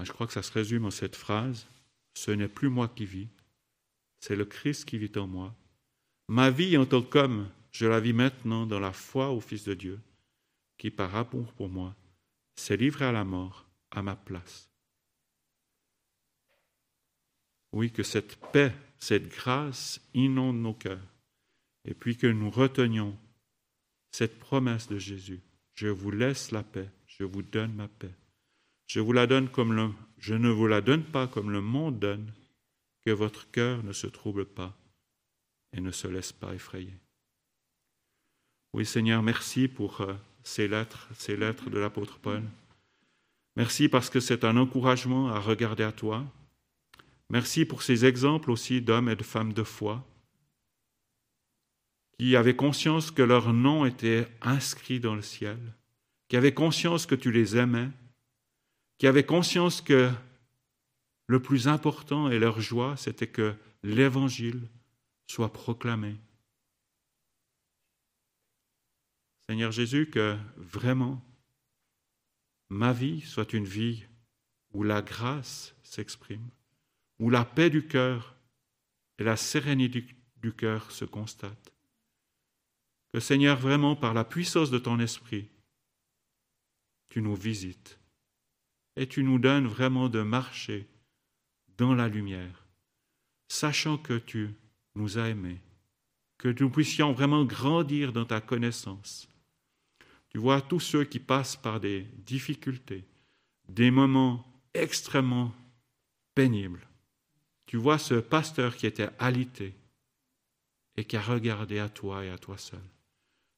Je 0.00 0.10
crois 0.10 0.26
que 0.26 0.32
ça 0.32 0.42
se 0.42 0.52
résume 0.52 0.86
en 0.86 0.90
cette 0.90 1.16
phrase. 1.16 1.66
Ce 2.14 2.30
n'est 2.30 2.48
plus 2.48 2.68
moi 2.68 2.88
qui 2.88 3.04
vis, 3.04 3.28
c'est 4.20 4.36
le 4.36 4.44
Christ 4.44 4.84
qui 4.84 4.98
vit 4.98 5.12
en 5.16 5.26
moi. 5.26 5.54
Ma 6.28 6.50
vie 6.50 6.76
en 6.76 6.86
tant 6.86 7.02
qu'homme, 7.02 7.48
je 7.70 7.86
la 7.86 8.00
vis 8.00 8.12
maintenant 8.12 8.66
dans 8.66 8.80
la 8.80 8.92
foi 8.92 9.30
au 9.30 9.40
Fils 9.40 9.64
de 9.64 9.74
Dieu, 9.74 10.00
qui 10.78 10.90
par 10.90 11.14
amour 11.14 11.52
pour 11.54 11.68
moi 11.68 11.94
s'est 12.54 12.76
livré 12.76 13.04
à 13.04 13.12
la 13.12 13.24
mort 13.24 13.66
à 13.90 14.02
ma 14.02 14.16
place. 14.16 14.71
Oui, 17.72 17.90
que 17.90 18.02
cette 18.02 18.36
paix, 18.52 18.72
cette 18.98 19.28
grâce 19.28 20.00
inonde 20.14 20.60
nos 20.60 20.74
cœurs, 20.74 21.06
et 21.84 21.94
puis 21.94 22.16
que 22.16 22.26
nous 22.26 22.50
retenions 22.50 23.16
cette 24.10 24.38
promesse 24.38 24.88
de 24.88 24.98
Jésus. 24.98 25.40
Je 25.74 25.88
vous 25.88 26.10
laisse 26.10 26.50
la 26.50 26.62
paix, 26.62 26.88
je 27.06 27.24
vous 27.24 27.42
donne 27.42 27.74
ma 27.74 27.88
paix. 27.88 28.14
Je 28.86 29.00
vous 29.00 29.12
la 29.12 29.26
donne 29.26 29.48
comme 29.48 29.72
le, 29.72 29.90
je 30.18 30.34
ne 30.34 30.50
vous 30.50 30.66
la 30.66 30.80
donne 30.80 31.04
pas 31.04 31.26
comme 31.26 31.50
le 31.50 31.62
monde 31.62 31.98
donne, 31.98 32.30
que 33.04 33.10
votre 33.10 33.50
cœur 33.50 33.82
ne 33.82 33.92
se 33.92 34.06
trouble 34.06 34.44
pas 34.44 34.76
et 35.72 35.80
ne 35.80 35.90
se 35.90 36.06
laisse 36.08 36.32
pas 36.32 36.54
effrayer. 36.54 36.94
Oui, 38.74 38.86
Seigneur, 38.86 39.22
merci 39.22 39.68
pour 39.68 40.00
euh, 40.00 40.14
ces 40.44 40.68
lettres, 40.68 41.08
ces 41.14 41.36
lettres 41.36 41.70
de 41.70 41.78
l'apôtre 41.78 42.18
Paul. 42.18 42.42
Merci 43.56 43.88
parce 43.88 44.08
que 44.08 44.20
c'est 44.20 44.44
un 44.44 44.56
encouragement 44.56 45.28
à 45.28 45.40
regarder 45.40 45.82
à 45.82 45.92
toi, 45.92 46.24
Merci 47.32 47.64
pour 47.64 47.82
ces 47.82 48.04
exemples 48.04 48.50
aussi 48.50 48.82
d'hommes 48.82 49.08
et 49.08 49.16
de 49.16 49.22
femmes 49.22 49.54
de 49.54 49.62
foi 49.62 50.06
qui 52.18 52.36
avaient 52.36 52.54
conscience 52.54 53.10
que 53.10 53.22
leur 53.22 53.54
nom 53.54 53.86
était 53.86 54.28
inscrit 54.42 55.00
dans 55.00 55.14
le 55.14 55.22
ciel, 55.22 55.58
qui 56.28 56.36
avaient 56.36 56.52
conscience 56.52 57.06
que 57.06 57.14
tu 57.14 57.32
les 57.32 57.56
aimais, 57.56 57.88
qui 58.98 59.06
avaient 59.06 59.24
conscience 59.24 59.80
que 59.80 60.10
le 61.26 61.40
plus 61.40 61.68
important 61.68 62.30
et 62.30 62.38
leur 62.38 62.60
joie, 62.60 62.98
c'était 62.98 63.26
que 63.26 63.54
l'Évangile 63.82 64.68
soit 65.26 65.52
proclamé. 65.54 66.16
Seigneur 69.48 69.72
Jésus, 69.72 70.10
que 70.10 70.36
vraiment 70.56 71.24
ma 72.68 72.92
vie 72.92 73.22
soit 73.22 73.54
une 73.54 73.64
vie 73.64 74.04
où 74.74 74.82
la 74.82 75.00
grâce 75.00 75.74
s'exprime, 75.82 76.50
où 77.22 77.30
la 77.30 77.44
paix 77.44 77.70
du 77.70 77.86
cœur 77.86 78.34
et 79.16 79.22
la 79.22 79.36
sérénité 79.36 80.04
du 80.38 80.52
cœur 80.52 80.90
se 80.90 81.04
constatent. 81.04 81.72
Que 83.12 83.20
Seigneur, 83.20 83.60
vraiment, 83.60 83.94
par 83.94 84.12
la 84.12 84.24
puissance 84.24 84.72
de 84.72 84.78
ton 84.80 84.98
esprit, 84.98 85.48
tu 87.10 87.22
nous 87.22 87.36
visites 87.36 88.00
et 88.96 89.06
tu 89.06 89.22
nous 89.22 89.38
donnes 89.38 89.68
vraiment 89.68 90.08
de 90.08 90.20
marcher 90.20 90.88
dans 91.78 91.94
la 91.94 92.08
lumière, 92.08 92.66
sachant 93.46 93.98
que 93.98 94.18
tu 94.18 94.50
nous 94.96 95.16
as 95.16 95.28
aimés, 95.28 95.60
que 96.38 96.48
nous 96.48 96.70
puissions 96.70 97.12
vraiment 97.12 97.44
grandir 97.44 98.12
dans 98.12 98.24
ta 98.24 98.40
connaissance. 98.40 99.28
Tu 100.28 100.38
vois 100.38 100.60
tous 100.60 100.80
ceux 100.80 101.04
qui 101.04 101.20
passent 101.20 101.54
par 101.54 101.78
des 101.78 102.02
difficultés, 102.26 103.04
des 103.68 103.92
moments 103.92 104.44
extrêmement 104.74 105.54
pénibles. 106.34 106.84
Tu 107.72 107.78
vois 107.78 107.98
ce 107.98 108.12
pasteur 108.12 108.76
qui 108.76 108.86
était 108.86 109.08
alité 109.18 109.74
et 110.98 111.06
qui 111.06 111.16
a 111.16 111.22
regardé 111.22 111.78
à 111.78 111.88
toi 111.88 112.22
et 112.22 112.28
à 112.28 112.36
toi 112.36 112.58
seul. 112.58 112.82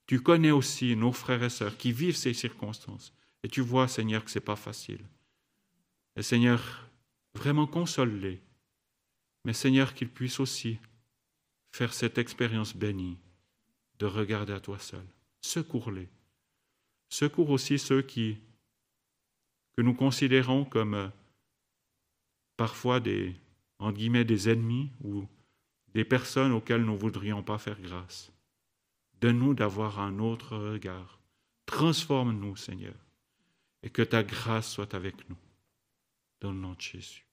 Tu 0.07 0.21
connais 0.21 0.53
aussi 0.53 0.95
nos 0.95 1.11
frères 1.11 1.43
et 1.43 1.51
sœurs 1.51 1.77
qui 1.77 1.91
vivent 1.91 2.15
ces 2.15 2.33
circonstances. 2.33 3.13
Et 3.43 3.49
tu 3.49 3.61
vois, 3.61 3.89
Seigneur, 3.89 4.25
que 4.25 4.31
ce 4.31 4.39
n'est 4.39 4.45
pas 4.45 4.55
facile. 4.55 5.01
Et 6.15 6.23
Seigneur, 6.23 6.89
vraiment 7.35 7.67
console-les. 7.67 8.41
Mais 9.45 9.53
Seigneur, 9.53 9.95
qu'ils 9.95 10.11
puissent 10.11 10.39
aussi 10.39 10.79
faire 11.73 11.93
cette 11.93 12.17
expérience 12.17 12.77
bénie 12.77 13.19
de 13.99 14.07
regarder 14.07 14.53
à 14.53 14.61
toi 14.61 14.79
seul. 14.79 15.05
Secours-les. 15.41 16.09
Secours 17.09 17.51
aussi 17.51 17.81
ceux 17.81 18.03
qui, 18.03 18.39
que 19.77 19.83
nous 19.83 19.95
considérons 19.95 20.65
comme 20.65 20.95
euh, 20.95 21.09
parfois 22.57 23.01
des, 23.01 23.35
en 23.79 23.93
guillemets, 23.93 24.25
des 24.25 24.49
ennemis 24.49 24.91
ou 25.03 25.27
des 25.95 26.05
personnes 26.05 26.53
auxquelles 26.53 26.85
nous 26.85 26.93
ne 26.95 26.99
voudrions 26.99 27.43
pas 27.43 27.59
faire 27.59 27.81
grâce. 27.81 28.33
Donne-nous 29.21 29.55
d'avoir 29.55 30.01
un 30.01 30.19
autre 30.19 30.57
regard. 30.57 31.21
Transforme-nous, 31.67 32.57
Seigneur. 32.57 32.95
et 33.83 33.91
que 33.91 34.03
ta 34.03 34.23
grâce 34.23 34.73
soit 34.73 34.95
avec 34.95 35.29
nous. 35.29 35.37
Dans 36.41 36.53
le 36.53 36.59
nom 36.59 36.73
de 36.73 36.81
Jésus. 36.81 37.27